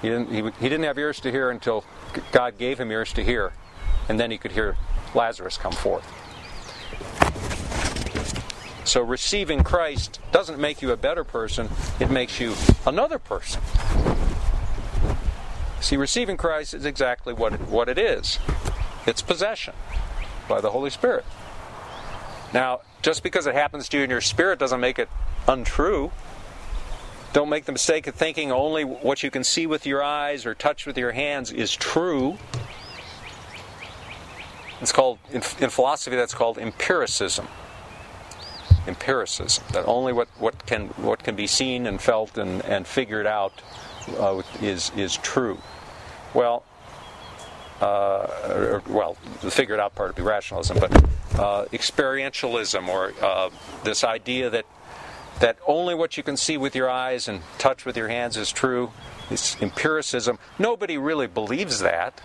He 0.00 0.08
didn't, 0.08 0.30
he, 0.30 0.36
he 0.62 0.68
didn't 0.70 0.84
have 0.84 0.96
ears 0.96 1.20
to 1.20 1.30
hear 1.30 1.50
until 1.50 1.84
God 2.32 2.56
gave 2.56 2.80
him 2.80 2.90
ears 2.90 3.12
to 3.12 3.22
hear, 3.22 3.52
and 4.08 4.18
then 4.18 4.30
he 4.30 4.38
could 4.38 4.52
hear 4.52 4.78
Lazarus 5.14 5.58
come 5.58 5.72
forth. 5.72 6.06
So 8.84 9.02
receiving 9.02 9.62
Christ 9.62 10.20
doesn't 10.32 10.58
make 10.58 10.80
you 10.80 10.90
a 10.90 10.96
better 10.96 11.22
person, 11.22 11.68
it 12.00 12.10
makes 12.10 12.40
you 12.40 12.54
another 12.86 13.18
person. 13.18 13.60
See, 15.82 15.98
receiving 15.98 16.38
Christ 16.38 16.72
is 16.72 16.86
exactly 16.86 17.34
what 17.34 17.52
it, 17.52 17.60
what 17.68 17.90
it 17.90 17.98
is 17.98 18.38
it's 19.06 19.20
possession 19.20 19.74
by 20.48 20.62
the 20.62 20.70
Holy 20.70 20.88
Spirit. 20.88 21.26
Now, 22.52 22.80
just 23.02 23.22
because 23.22 23.46
it 23.46 23.54
happens 23.54 23.88
to 23.90 23.98
you 23.98 24.04
in 24.04 24.10
your 24.10 24.20
spirit 24.20 24.58
doesn't 24.58 24.80
make 24.80 24.98
it 24.98 25.08
untrue. 25.46 26.10
Don't 27.32 27.48
make 27.48 27.64
the 27.64 27.72
mistake 27.72 28.06
of 28.06 28.14
thinking 28.14 28.50
only 28.50 28.84
what 28.84 29.22
you 29.22 29.30
can 29.30 29.44
see 29.44 29.66
with 29.66 29.86
your 29.86 30.02
eyes 30.02 30.46
or 30.46 30.54
touch 30.54 30.84
with 30.84 30.98
your 30.98 31.12
hands 31.12 31.52
is 31.52 31.74
true. 31.74 32.38
It's 34.80 34.92
called, 34.92 35.18
in, 35.28 35.42
in 35.60 35.70
philosophy, 35.70 36.16
that's 36.16 36.34
called 36.34 36.58
empiricism 36.58 37.46
empiricism, 38.86 39.64
that 39.72 39.84
only 39.86 40.12
what, 40.12 40.28
what, 40.38 40.66
can, 40.66 40.88
what 40.96 41.22
can 41.22 41.36
be 41.36 41.46
seen 41.46 41.86
and 41.86 42.00
felt 42.00 42.38
and, 42.38 42.64
and 42.64 42.86
figured 42.86 43.26
out 43.26 43.52
uh, 44.18 44.42
is, 44.60 44.90
is 44.96 45.16
true. 45.18 45.58
Well, 46.34 46.64
uh, 47.80 48.80
well, 48.88 49.16
the 49.40 49.50
figured 49.50 49.80
out 49.80 49.94
part 49.94 50.10
would 50.10 50.16
be 50.16 50.22
rationalism, 50.22 50.78
but 50.78 50.92
uh, 51.38 51.64
experientialism 51.72 52.86
or 52.88 53.14
uh, 53.22 53.50
this 53.84 54.04
idea 54.04 54.50
that 54.50 54.66
that 55.40 55.56
only 55.66 55.94
what 55.94 56.18
you 56.18 56.22
can 56.22 56.36
see 56.36 56.58
with 56.58 56.76
your 56.76 56.90
eyes 56.90 57.26
and 57.26 57.40
touch 57.56 57.86
with 57.86 57.96
your 57.96 58.08
hands 58.08 58.36
is 58.36 58.52
true. 58.52 58.92
It's 59.30 59.60
empiricism. 59.62 60.38
Nobody 60.58 60.98
really 60.98 61.26
believes 61.26 61.80
that. 61.80 62.20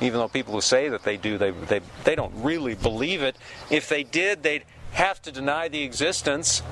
Even 0.00 0.20
though 0.20 0.28
people 0.28 0.54
who 0.54 0.60
say 0.60 0.88
that 0.88 1.02
they 1.02 1.16
do, 1.16 1.38
they, 1.38 1.50
they, 1.50 1.80
they 2.04 2.14
don't 2.14 2.32
really 2.36 2.74
believe 2.76 3.20
it. 3.22 3.36
If 3.68 3.88
they 3.88 4.04
did, 4.04 4.44
they'd 4.44 4.64
have 4.92 5.20
to 5.22 5.32
deny 5.32 5.68
the 5.68 5.82
existence 5.82 6.62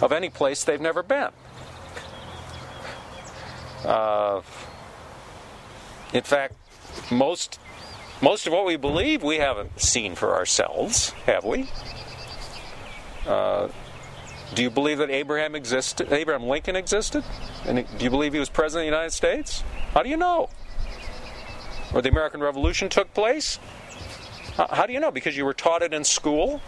of 0.00 0.12
any 0.12 0.30
place 0.30 0.62
they've 0.62 0.80
never 0.80 1.02
been. 1.02 1.30
Uh, 3.84 4.42
in 6.12 6.22
fact, 6.22 6.54
most 7.10 7.58
most 8.20 8.46
of 8.46 8.52
what 8.52 8.66
we 8.66 8.76
believe 8.76 9.22
we 9.22 9.36
haven't 9.36 9.80
seen 9.80 10.16
for 10.16 10.34
ourselves, 10.34 11.10
have 11.26 11.44
we? 11.44 11.68
Uh, 13.26 13.68
do 14.54 14.62
you 14.62 14.70
believe 14.70 14.98
that 14.98 15.10
Abraham 15.10 15.54
existed? 15.54 16.12
Abraham 16.12 16.48
Lincoln 16.48 16.74
existed? 16.74 17.22
And 17.64 17.86
do 17.98 18.04
you 18.04 18.10
believe 18.10 18.32
he 18.32 18.40
was 18.40 18.48
president 18.48 18.88
of 18.88 18.90
the 18.90 18.96
United 18.96 19.12
States? 19.12 19.62
How 19.94 20.02
do 20.02 20.08
you 20.08 20.16
know? 20.16 20.48
Or 21.94 22.02
the 22.02 22.08
American 22.08 22.40
Revolution 22.40 22.88
took 22.88 23.12
place? 23.14 23.58
How 24.56 24.86
do 24.86 24.92
you 24.92 25.00
know? 25.00 25.12
Because 25.12 25.36
you 25.36 25.44
were 25.44 25.54
taught 25.54 25.82
it 25.82 25.94
in 25.94 26.02
school? 26.02 26.60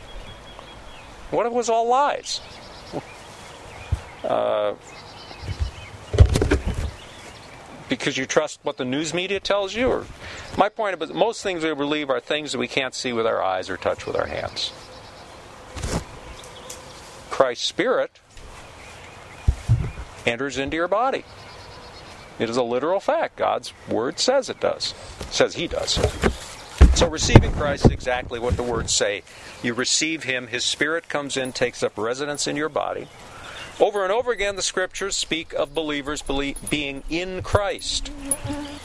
What 1.30 1.46
if 1.46 1.52
it 1.52 1.56
was 1.56 1.68
all 1.68 1.88
lies? 1.88 2.40
Uh, 4.22 4.74
because 7.90 8.16
you 8.16 8.24
trust 8.24 8.60
what 8.62 8.78
the 8.78 8.84
news 8.86 9.12
media 9.12 9.40
tells 9.40 9.74
you? 9.74 9.88
Or 9.88 10.06
my 10.56 10.70
point 10.70 11.02
is, 11.02 11.12
most 11.12 11.42
things 11.42 11.62
we 11.62 11.74
believe 11.74 12.08
are 12.08 12.20
things 12.20 12.52
that 12.52 12.58
we 12.58 12.68
can't 12.68 12.94
see 12.94 13.12
with 13.12 13.26
our 13.26 13.42
eyes 13.42 13.68
or 13.68 13.76
touch 13.76 14.06
with 14.06 14.16
our 14.16 14.26
hands. 14.26 14.72
Christ's 17.30 17.66
Spirit 17.66 18.12
enters 20.24 20.56
into 20.56 20.76
your 20.76 20.88
body. 20.88 21.24
It 22.38 22.48
is 22.48 22.56
a 22.56 22.62
literal 22.62 23.00
fact. 23.00 23.36
God's 23.36 23.74
Word 23.88 24.18
says 24.18 24.48
it 24.48 24.60
does. 24.60 24.94
Says 25.30 25.54
He 25.54 25.66
does. 25.66 25.98
So 26.94 27.08
receiving 27.08 27.52
Christ 27.52 27.86
is 27.86 27.92
exactly 27.92 28.38
what 28.38 28.56
the 28.56 28.62
words 28.62 28.94
say. 28.94 29.22
You 29.62 29.74
receive 29.74 30.24
Him, 30.24 30.46
His 30.46 30.64
Spirit 30.64 31.08
comes 31.08 31.36
in, 31.36 31.52
takes 31.52 31.82
up 31.82 31.98
residence 31.98 32.46
in 32.46 32.56
your 32.56 32.68
body. 32.68 33.08
Over 33.80 34.02
and 34.02 34.12
over 34.12 34.30
again, 34.30 34.56
the 34.56 34.62
scriptures 34.62 35.16
speak 35.16 35.54
of 35.54 35.72
believers 35.72 36.22
being 36.68 37.02
in 37.08 37.40
Christ. 37.40 38.10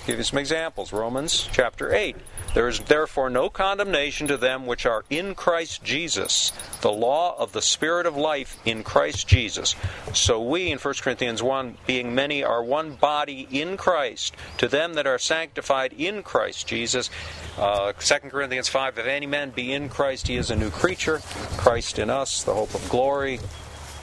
give 0.07 0.17
you 0.17 0.23
some 0.23 0.39
examples. 0.39 0.93
Romans 0.93 1.49
chapter 1.51 1.93
8. 1.93 2.15
There 2.53 2.69
is 2.69 2.79
therefore 2.79 3.29
no 3.29 3.49
condemnation 3.49 4.25
to 4.27 4.37
them 4.37 4.65
which 4.65 4.85
are 4.85 5.03
in 5.09 5.35
Christ 5.35 5.83
Jesus, 5.83 6.53
the 6.79 6.93
law 6.93 7.37
of 7.37 7.51
the 7.51 7.61
Spirit 7.61 8.05
of 8.05 8.15
life 8.15 8.57
in 8.63 8.83
Christ 8.83 9.27
Jesus. 9.27 9.75
So 10.13 10.41
we, 10.41 10.71
in 10.71 10.77
1 10.77 10.93
Corinthians 11.01 11.43
1, 11.43 11.75
being 11.85 12.15
many, 12.15 12.41
are 12.41 12.63
one 12.63 12.93
body 12.93 13.49
in 13.51 13.75
Christ, 13.75 14.33
to 14.59 14.69
them 14.69 14.93
that 14.93 15.05
are 15.05 15.19
sanctified 15.19 15.91
in 15.91 16.23
Christ 16.23 16.67
Jesus. 16.67 17.09
Uh, 17.57 17.91
2 17.91 18.29
Corinthians 18.29 18.69
5, 18.69 18.97
if 18.97 19.05
any 19.05 19.25
man 19.25 19.49
be 19.49 19.73
in 19.73 19.89
Christ, 19.89 20.29
he 20.29 20.37
is 20.37 20.49
a 20.49 20.55
new 20.55 20.69
creature. 20.69 21.19
Christ 21.57 21.99
in 21.99 22.09
us, 22.09 22.43
the 22.43 22.53
hope 22.53 22.73
of 22.73 22.89
glory 22.89 23.41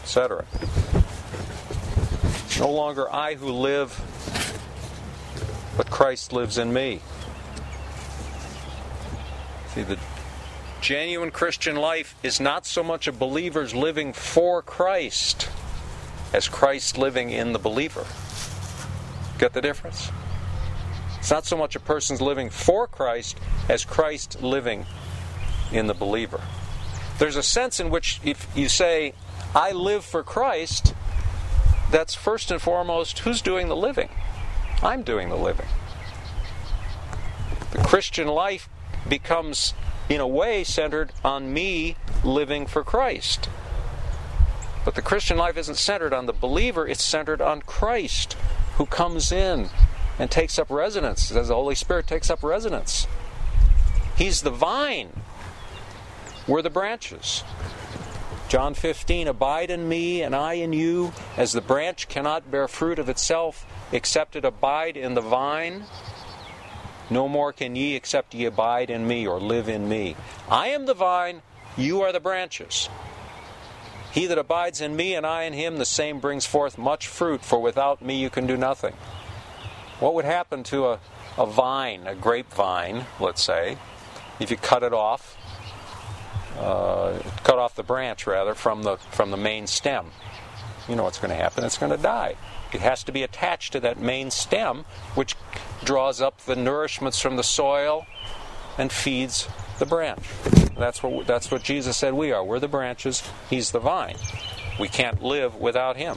etc. 0.03 0.45
No 2.59 2.71
longer 2.71 3.11
I 3.13 3.35
who 3.35 3.51
live, 3.51 3.99
but 5.77 5.91
Christ 5.91 6.33
lives 6.33 6.59
in 6.59 6.73
me. 6.73 7.01
See, 9.69 9.83
the 9.83 9.99
genuine 10.81 11.31
Christian 11.31 11.77
life 11.77 12.15
is 12.23 12.41
not 12.41 12.67
so 12.67 12.83
much 12.83 13.07
a 13.07 13.13
believer's 13.13 13.75
living 13.75 14.13
for 14.13 14.61
Christ 14.61 15.49
as 16.35 16.49
Christ 16.49 16.99
living 16.99 17.31
in 17.31 17.53
the 17.53 17.59
believer. 17.59 18.05
Get 19.39 19.55
the 19.55 19.61
difference? 19.61 20.11
It's 21.19 21.31
not 21.31 21.47
so 21.47 21.57
much 21.57 21.77
a 21.77 21.81
person's 21.81 22.21
living 22.21 22.51
for 22.51 22.87
Christ 22.87 23.39
as 23.69 23.85
Christ 23.85 24.43
living 24.43 24.85
in 25.71 25.87
the 25.87 25.95
believer. 25.95 26.41
There's 27.23 27.37
a 27.37 27.43
sense 27.45 27.79
in 27.79 27.89
which 27.89 28.19
if 28.25 28.49
you 28.53 28.69
say, 28.69 29.15
I 29.55 29.71
live 29.71 30.05
for 30.05 30.25
Christ, 30.25 30.93
that's 31.89 32.17
first 32.17 32.51
and 32.51 32.61
foremost 32.61 33.21
who's 33.21 33.41
doing 33.41 33.69
the 33.69 33.77
living? 33.77 34.09
I'm 34.83 35.05
doing 35.05 35.29
the 35.29 35.37
living. 35.37 35.69
The 37.71 37.79
Christian 37.79 38.27
life 38.27 38.69
becomes, 39.09 39.73
in 40.09 40.21
a 40.21 40.27
way, 40.27 40.65
centered 40.65 41.13
on 41.25 41.55
me 41.55 41.95
living 42.25 42.67
for 42.67 42.83
Christ. 42.83 43.49
But 44.85 44.97
the 44.97 45.01
Christian 45.01 45.37
life 45.37 45.57
isn't 45.57 45.77
centered 45.77 46.13
on 46.13 46.27
the 46.27 46.33
believer, 46.33 46.89
it's 46.89 47.05
centered 47.05 47.41
on 47.41 47.63
Christ 47.63 48.33
who 48.79 48.87
comes 48.87 49.31
in 49.31 49.69
and 50.19 50.29
takes 50.29 50.59
up 50.59 50.69
residence, 50.71 51.31
as 51.31 51.47
the 51.47 51.55
Holy 51.55 51.77
Spirit 51.77 52.09
takes 52.09 52.31
up 52.31 52.43
residence. 52.43 53.07
He's 54.17 54.43
the 54.43 54.51
vine, 54.51 55.23
we're 56.47 56.63
the 56.63 56.71
branches. 56.71 57.45
John 58.49 58.75
15, 58.75 59.29
Abide 59.29 59.71
in 59.71 59.89
me, 59.89 60.23
and 60.23 60.37
I 60.37 60.55
in 60.55 60.73
you, 60.73 61.13
as 61.37 61.53
the 61.53 61.61
branch 61.61 62.09
cannot 62.09 62.51
bear 62.51 62.69
fruit 62.69 62.99
of 62.99 63.09
itself, 63.09 63.65
except 63.93 64.37
it 64.37 64.45
abide 64.45 64.97
in 64.97 65.15
the 65.15 65.21
vine. 65.21 65.85
No 67.09 67.29
more 67.29 67.53
can 67.53 67.77
ye 67.77 67.95
except 67.95 68.35
ye 68.35 68.45
abide 68.45 68.91
in 68.91 69.07
me 69.07 69.27
or 69.27 69.41
live 69.41 69.69
in 69.69 69.89
me. 69.89 70.17
I 70.51 70.69
am 70.69 70.87
the 70.87 70.95
vine, 70.95 71.43
you 71.77 72.03
are 72.03 72.13
the 72.13 72.21
branches. 72.21 72.89
He 74.13 74.27
that 74.27 74.37
abides 74.37 74.83
in 74.83 74.95
me 74.95 75.15
and 75.15 75.25
I 75.25 75.45
in 75.45 75.55
him, 75.55 75.79
the 75.79 75.87
same 75.87 76.21
brings 76.21 76.45
forth 76.45 76.77
much 76.77 77.07
fruit, 77.07 77.43
for 77.43 77.59
without 77.59 78.03
me 78.03 78.21
you 78.21 78.29
can 78.29 78.47
do 78.47 78.59
nothing. 78.59 78.95
What 80.01 80.13
would 80.15 80.27
happen 80.27 80.63
to 80.65 80.89
a, 80.89 81.01
a 81.39 81.47
vine, 81.47 82.07
a 82.07 82.15
grapevine, 82.15 83.07
let's 83.19 83.43
say, 83.43 83.79
if 84.39 84.51
you 84.51 84.59
cut 84.59 84.83
it 84.83 84.93
off? 84.93 85.39
Uh, 86.63 87.19
cut 87.45 87.59
off 87.59 87.75
the 87.75 87.83
branch 87.83 88.27
rather 88.27 88.55
from 88.55 88.83
the 88.83 88.97
from 88.97 89.31
the 89.31 89.37
main 89.37 89.67
stem. 89.67 90.07
You 90.89 90.97
know 90.97 91.05
what's 91.05 91.19
going 91.19 91.31
to 91.31 91.37
happen? 91.37 91.65
It's 91.65 91.79
going 91.79 91.93
to 91.93 92.03
die. 92.03 92.37
It 92.73 92.81
has 92.81 93.05
to 93.05 93.13
be 93.13 93.23
attached 93.23 93.73
to 93.73 93.81
that 93.81 94.01
main 94.01 94.31
stem, 94.31 94.85
which 95.15 95.37
draws 95.85 96.21
up 96.21 96.41
the 96.43 96.55
nourishments 96.55 97.21
from 97.21 97.37
the 97.37 97.43
soil 97.43 98.07
and 98.79 98.91
feeds 98.91 99.49
the 99.79 99.87
branch. 99.87 100.25
That's 100.79 101.03
what 101.03 101.27
that's 101.27 101.51
what 101.51 101.63
Jesus 101.63 101.97
said 101.97 102.15
we 102.15 102.33
are. 102.33 102.45
We're 102.45 102.61
the 102.61 102.69
branches. 102.69 103.23
He's 103.51 103.71
the 103.71 103.81
vine. 103.81 104.17
We 104.81 104.89
can't 104.89 105.23
live 105.23 105.57
without 105.57 105.97
him. 105.97 106.17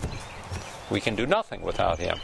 We 0.89 1.01
can 1.01 1.15
do 1.15 1.25
nothing 1.25 1.61
without 1.61 1.99
him. 1.99 2.19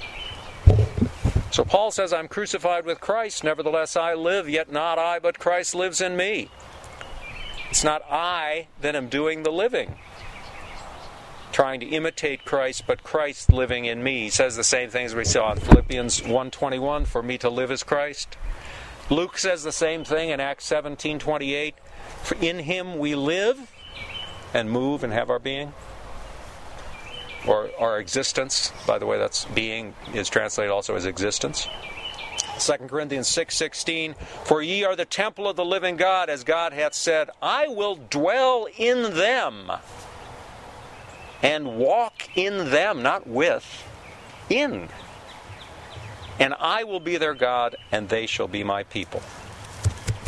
So 1.52 1.66
Paul 1.66 1.92
says, 1.92 2.14
I'm 2.14 2.30
crucified 2.30 2.86
with 2.86 3.02
Christ, 3.02 3.44
nevertheless 3.44 3.98
I 3.98 4.14
live, 4.14 4.48
yet 4.48 4.72
not 4.72 4.98
I, 4.98 5.20
but 5.20 5.38
Christ 5.38 5.76
lives 5.76 6.00
in 6.00 6.16
me. 6.16 6.50
It's 7.72 7.86
not 7.86 8.04
I 8.12 8.68
that 8.82 8.98
am 8.98 9.08
doing 9.08 9.44
the 9.44 9.50
living, 9.50 9.96
trying 11.54 11.80
to 11.80 11.86
imitate 11.86 12.44
Christ, 12.44 12.84
but 12.86 13.02
Christ 13.02 13.50
living 13.50 13.86
in 13.86 14.04
me. 14.04 14.24
He 14.24 14.30
says 14.30 14.58
the 14.58 14.64
same 14.64 14.90
things 14.90 15.16
we 15.16 15.24
saw 15.24 15.54
in 15.54 15.60
Philippians 15.60 16.20
1:21, 16.22 17.06
for 17.06 17.24
me 17.24 17.38
to 17.38 17.50
live 17.50 17.72
is 17.72 17.82
Christ. 17.82 18.38
Luke 19.10 19.38
says 19.38 19.64
the 19.64 19.72
same 19.72 20.04
thing 20.04 20.32
in 20.32 20.42
Acts 20.42 20.66
17:28, 20.66 21.76
for 22.22 22.36
in 22.42 22.60
him 22.60 23.00
we 23.00 23.16
live 23.16 23.72
and 24.54 24.70
move 24.70 25.02
and 25.02 25.14
have 25.14 25.30
our 25.30 25.40
being. 25.40 25.74
Or 27.48 27.70
our 27.80 28.00
existence, 28.00 28.74
by 28.86 29.00
the 29.00 29.06
way, 29.06 29.18
that's 29.18 29.46
being 29.46 29.96
is 30.14 30.30
translated 30.30 30.72
also 30.72 30.96
as 30.96 31.06
existence. 31.06 31.70
2 32.62 32.88
Corinthians 32.88 33.28
6:16 33.28 34.15
For 34.45 34.62
ye 34.62 34.84
are 34.84 34.95
the 34.95 35.06
temple 35.06 35.47
of 35.47 35.56
the 35.56 35.65
living 35.65 35.97
God 35.97 36.30
as 36.30 36.43
God 36.43 36.74
hath 36.74 36.93
said 36.93 37.30
I 37.41 37.67
will 37.67 37.95
dwell 37.95 38.67
in 38.78 39.15
them 39.15 39.71
and 41.41 41.78
walk 41.78 42.30
in 42.36 42.69
them 42.69 43.02
not 43.02 43.26
with 43.26 43.84
in 44.50 44.89
and 46.39 46.54
I 46.60 46.84
will 46.84 47.00
be 47.00 47.17
their 47.17 47.34
God 47.34 47.76
and 47.91 48.10
they 48.10 48.28
shall 48.28 48.47
be 48.47 48.63
my 48.63 48.84
people. 48.84 49.21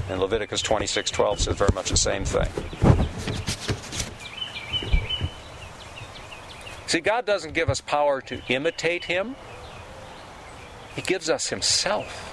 And 0.10 0.20
Leviticus 0.20 0.62
26:12 0.64 1.40
says 1.40 1.56
very 1.56 1.72
much 1.74 1.92
the 1.92 1.98
same 1.98 2.26
thing. 2.26 2.50
See, 6.88 7.00
God 7.00 7.26
doesn't 7.26 7.54
give 7.54 7.70
us 7.70 7.82
power 7.82 8.22
to 8.22 8.42
imitate 8.50 9.06
Him. 9.06 9.36
He 10.96 11.02
gives 11.02 11.30
us 11.30 11.50
Himself. 11.50 12.30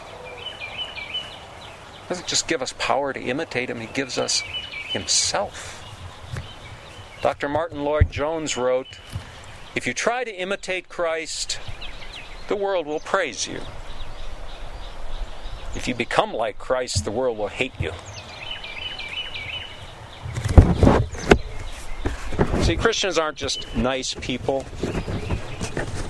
He 2.02 2.08
doesn't 2.08 2.26
just 2.26 2.48
give 2.48 2.62
us 2.62 2.74
power 2.78 3.12
to 3.12 3.20
imitate 3.20 3.70
Him, 3.70 3.80
He 3.80 3.86
gives 3.86 4.18
us 4.18 4.42
Himself. 4.88 5.76
Dr. 7.22 7.48
Martyn 7.48 7.84
Lloyd-Jones 7.84 8.56
wrote 8.56 8.98
If 9.74 9.86
you 9.86 9.94
try 9.94 10.24
to 10.24 10.34
imitate 10.34 10.88
Christ, 10.88 11.60
the 12.48 12.56
world 12.56 12.86
will 12.86 13.00
praise 13.00 13.46
you. 13.46 13.60
If 15.74 15.86
you 15.86 15.94
become 15.94 16.32
like 16.34 16.58
Christ, 16.58 17.04
the 17.04 17.10
world 17.10 17.38
will 17.38 17.48
hate 17.48 17.72
you. 17.78 17.92
See, 22.62 22.76
Christians 22.76 23.18
aren't 23.18 23.36
just 23.36 23.76
nice 23.76 24.14
people, 24.14 24.64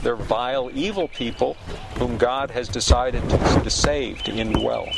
they're 0.02 0.16
vile, 0.16 0.70
evil 0.72 1.08
people 1.08 1.56
whom 2.00 2.16
God 2.16 2.50
has 2.50 2.66
decided 2.66 3.22
to, 3.28 3.68
save, 3.68 4.22
to 4.22 4.32
indwell. 4.32 4.88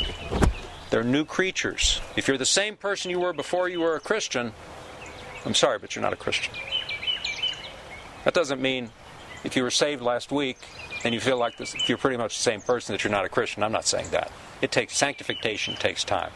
They're 0.89 1.03
new 1.03 1.25
creatures. 1.25 1.99
If 2.15 2.29
you're 2.29 2.37
the 2.37 2.45
same 2.45 2.77
person 2.77 3.11
you 3.11 3.19
were 3.19 3.33
before 3.33 3.67
you 3.67 3.81
were 3.81 3.95
a 3.95 3.99
Christian, 3.99 4.53
I'm 5.45 5.53
sorry, 5.53 5.79
but 5.79 5.93
you're 5.97 6.01
not 6.01 6.13
a 6.13 6.15
Christian. 6.15 6.53
That 8.23 8.33
doesn't 8.33 8.61
mean 8.61 8.89
if 9.43 9.57
you 9.57 9.63
were 9.63 9.69
saved 9.69 10.01
last 10.01 10.31
week 10.31 10.59
and 11.03 11.13
you 11.13 11.19
feel 11.19 11.37
like 11.37 11.57
this, 11.57 11.75
you're 11.89 11.97
pretty 11.97 12.15
much 12.15 12.37
the 12.37 12.41
same 12.41 12.61
person 12.61 12.93
that 12.93 13.03
you're 13.03 13.11
not 13.11 13.25
a 13.25 13.29
Christian. 13.29 13.63
I'm 13.63 13.73
not 13.73 13.85
saying 13.85 14.11
that. 14.11 14.31
It 14.61 14.71
takes 14.71 14.95
sanctification 14.95 15.75
takes 15.75 16.05
time. 16.05 16.31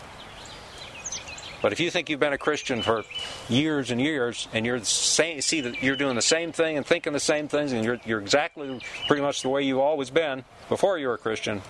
But 1.62 1.74
if 1.74 1.80
you 1.80 1.90
think 1.90 2.10
you've 2.10 2.20
been 2.20 2.34
a 2.34 2.38
Christian 2.38 2.84
for 2.84 3.04
years 3.50 3.90
and 3.90 4.00
years, 4.00 4.48
and 4.54 4.66
you're 4.66 4.84
same, 4.84 5.42
see 5.42 5.62
that 5.62 5.82
you're 5.82 5.96
doing 5.96 6.16
the 6.16 6.22
same 6.22 6.52
thing 6.52 6.78
and 6.78 6.86
thinking 6.86 7.14
the 7.14 7.20
same 7.20 7.48
things, 7.48 7.72
and 7.72 7.84
you're, 7.84 8.00
you're 8.06 8.22
exactly 8.22 8.80
pretty 9.08 9.22
much 9.22 9.42
the 9.42 9.50
way 9.50 9.64
you've 9.64 9.80
always 9.80 10.10
been 10.12 10.44
before 10.70 11.00
you 11.00 11.08
were 11.08 11.16
a 11.16 11.18
Christian, 11.18 11.62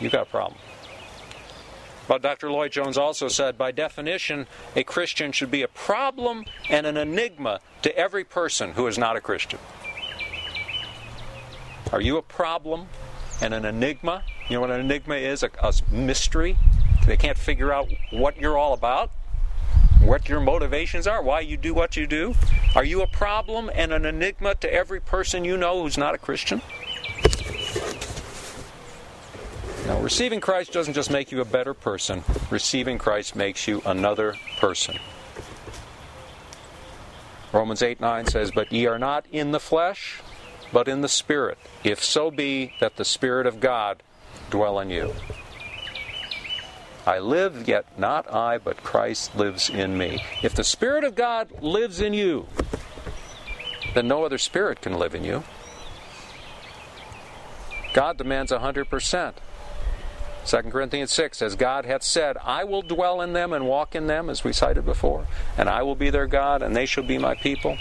you've 0.00 0.12
got 0.12 0.22
a 0.22 0.30
problem. 0.30 0.58
But 2.08 2.22
Dr. 2.22 2.50
Lloyd 2.50 2.72
Jones 2.72 2.98
also 2.98 3.28
said, 3.28 3.56
by 3.56 3.70
definition, 3.70 4.46
a 4.74 4.82
Christian 4.82 5.30
should 5.30 5.50
be 5.50 5.62
a 5.62 5.68
problem 5.68 6.44
and 6.68 6.86
an 6.86 6.96
enigma 6.96 7.60
to 7.82 7.96
every 7.96 8.24
person 8.24 8.72
who 8.72 8.88
is 8.88 8.98
not 8.98 9.16
a 9.16 9.20
Christian. 9.20 9.60
Are 11.92 12.00
you 12.00 12.16
a 12.16 12.22
problem 12.22 12.88
and 13.40 13.54
an 13.54 13.64
enigma? 13.64 14.24
You 14.48 14.56
know 14.56 14.60
what 14.62 14.70
an 14.70 14.80
enigma 14.80 15.14
is? 15.14 15.42
A, 15.44 15.50
a 15.62 15.72
mystery. 15.92 16.58
They 17.06 17.16
can't 17.16 17.38
figure 17.38 17.72
out 17.72 17.88
what 18.10 18.40
you're 18.40 18.56
all 18.56 18.72
about, 18.72 19.10
what 20.00 20.28
your 20.28 20.40
motivations 20.40 21.06
are, 21.06 21.22
why 21.22 21.40
you 21.40 21.56
do 21.56 21.74
what 21.74 21.96
you 21.96 22.06
do. 22.06 22.34
Are 22.74 22.84
you 22.84 23.02
a 23.02 23.06
problem 23.06 23.70
and 23.74 23.92
an 23.92 24.04
enigma 24.04 24.54
to 24.56 24.72
every 24.72 25.00
person 25.00 25.44
you 25.44 25.56
know 25.56 25.82
who's 25.82 25.98
not 25.98 26.14
a 26.14 26.18
Christian? 26.18 26.62
Now, 29.86 30.00
receiving 30.00 30.40
Christ 30.40 30.72
doesn't 30.72 30.94
just 30.94 31.10
make 31.10 31.32
you 31.32 31.40
a 31.40 31.44
better 31.44 31.74
person, 31.74 32.22
receiving 32.50 32.98
Christ 32.98 33.34
makes 33.34 33.66
you 33.66 33.82
another 33.84 34.36
person. 34.58 34.96
Romans 37.52 37.82
8 37.82 38.00
9 38.00 38.26
says, 38.26 38.50
But 38.52 38.72
ye 38.72 38.86
are 38.86 38.98
not 38.98 39.26
in 39.30 39.50
the 39.50 39.60
flesh, 39.60 40.20
but 40.72 40.88
in 40.88 41.00
the 41.00 41.08
Spirit, 41.08 41.58
if 41.84 42.02
so 42.02 42.30
be 42.30 42.74
that 42.80 42.96
the 42.96 43.04
Spirit 43.04 43.46
of 43.46 43.60
God 43.60 44.02
dwell 44.50 44.78
in 44.78 44.88
you. 44.88 45.12
I 47.06 47.18
live, 47.18 47.66
yet 47.66 47.84
not 47.98 48.32
I, 48.32 48.58
but 48.58 48.82
Christ 48.82 49.34
lives 49.34 49.68
in 49.68 49.98
me. 49.98 50.22
If 50.42 50.54
the 50.54 50.64
Spirit 50.64 51.02
of 51.04 51.14
God 51.14 51.50
lives 51.60 52.00
in 52.00 52.14
you, 52.14 52.46
then 53.94 54.08
no 54.08 54.24
other 54.24 54.38
spirit 54.38 54.80
can 54.80 54.94
live 54.94 55.14
in 55.14 55.24
you. 55.24 55.42
God 57.92 58.16
demands 58.16 58.52
100%. 58.52 59.34
2 60.44 60.56
Corinthians 60.70 61.12
6 61.12 61.38
says, 61.38 61.54
God 61.54 61.84
hath 61.84 62.02
said, 62.02 62.36
I 62.42 62.64
will 62.64 62.82
dwell 62.82 63.20
in 63.20 63.32
them 63.32 63.52
and 63.52 63.66
walk 63.66 63.94
in 63.94 64.06
them, 64.06 64.28
as 64.28 64.42
we 64.42 64.52
cited 64.52 64.84
before, 64.84 65.26
and 65.56 65.68
I 65.68 65.82
will 65.82 65.94
be 65.94 66.10
their 66.10 66.26
God, 66.26 66.62
and 66.62 66.74
they 66.74 66.86
shall 66.86 67.04
be 67.04 67.18
my 67.18 67.34
people. 67.34 67.76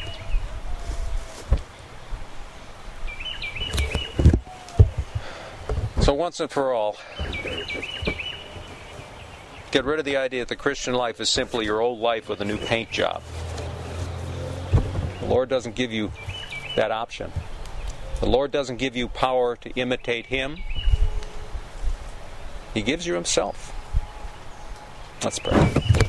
So, 6.02 6.14
once 6.14 6.40
and 6.40 6.50
for 6.50 6.74
all, 6.74 6.98
get 9.72 9.86
rid 9.86 10.00
of 10.00 10.06
the 10.06 10.18
idea 10.18 10.42
that 10.42 10.50
the 10.50 10.56
Christian 10.56 10.94
life 10.94 11.20
is 11.20 11.30
simply 11.30 11.66
your 11.66 11.80
old 11.80 12.00
life 12.00 12.28
with 12.28 12.42
a 12.42 12.46
new 12.46 12.58
paint 12.58 12.92
job. 12.92 13.24
The 15.22 15.26
Lord 15.26 15.50
doesn't 15.50 15.76
give 15.76 15.92
you 15.92 16.12
that 16.76 16.92
option. 16.92 17.32
The 18.20 18.28
Lord 18.28 18.52
doesn't 18.52 18.78
give 18.78 18.96
you 18.96 19.08
power 19.08 19.56
to 19.56 19.70
imitate 19.72 20.28
Him. 20.28 20.58
He 22.74 22.82
gives 22.82 23.08
you 23.08 23.16
Himself. 23.16 23.74
Let's 25.24 25.40
pray. 25.40 26.01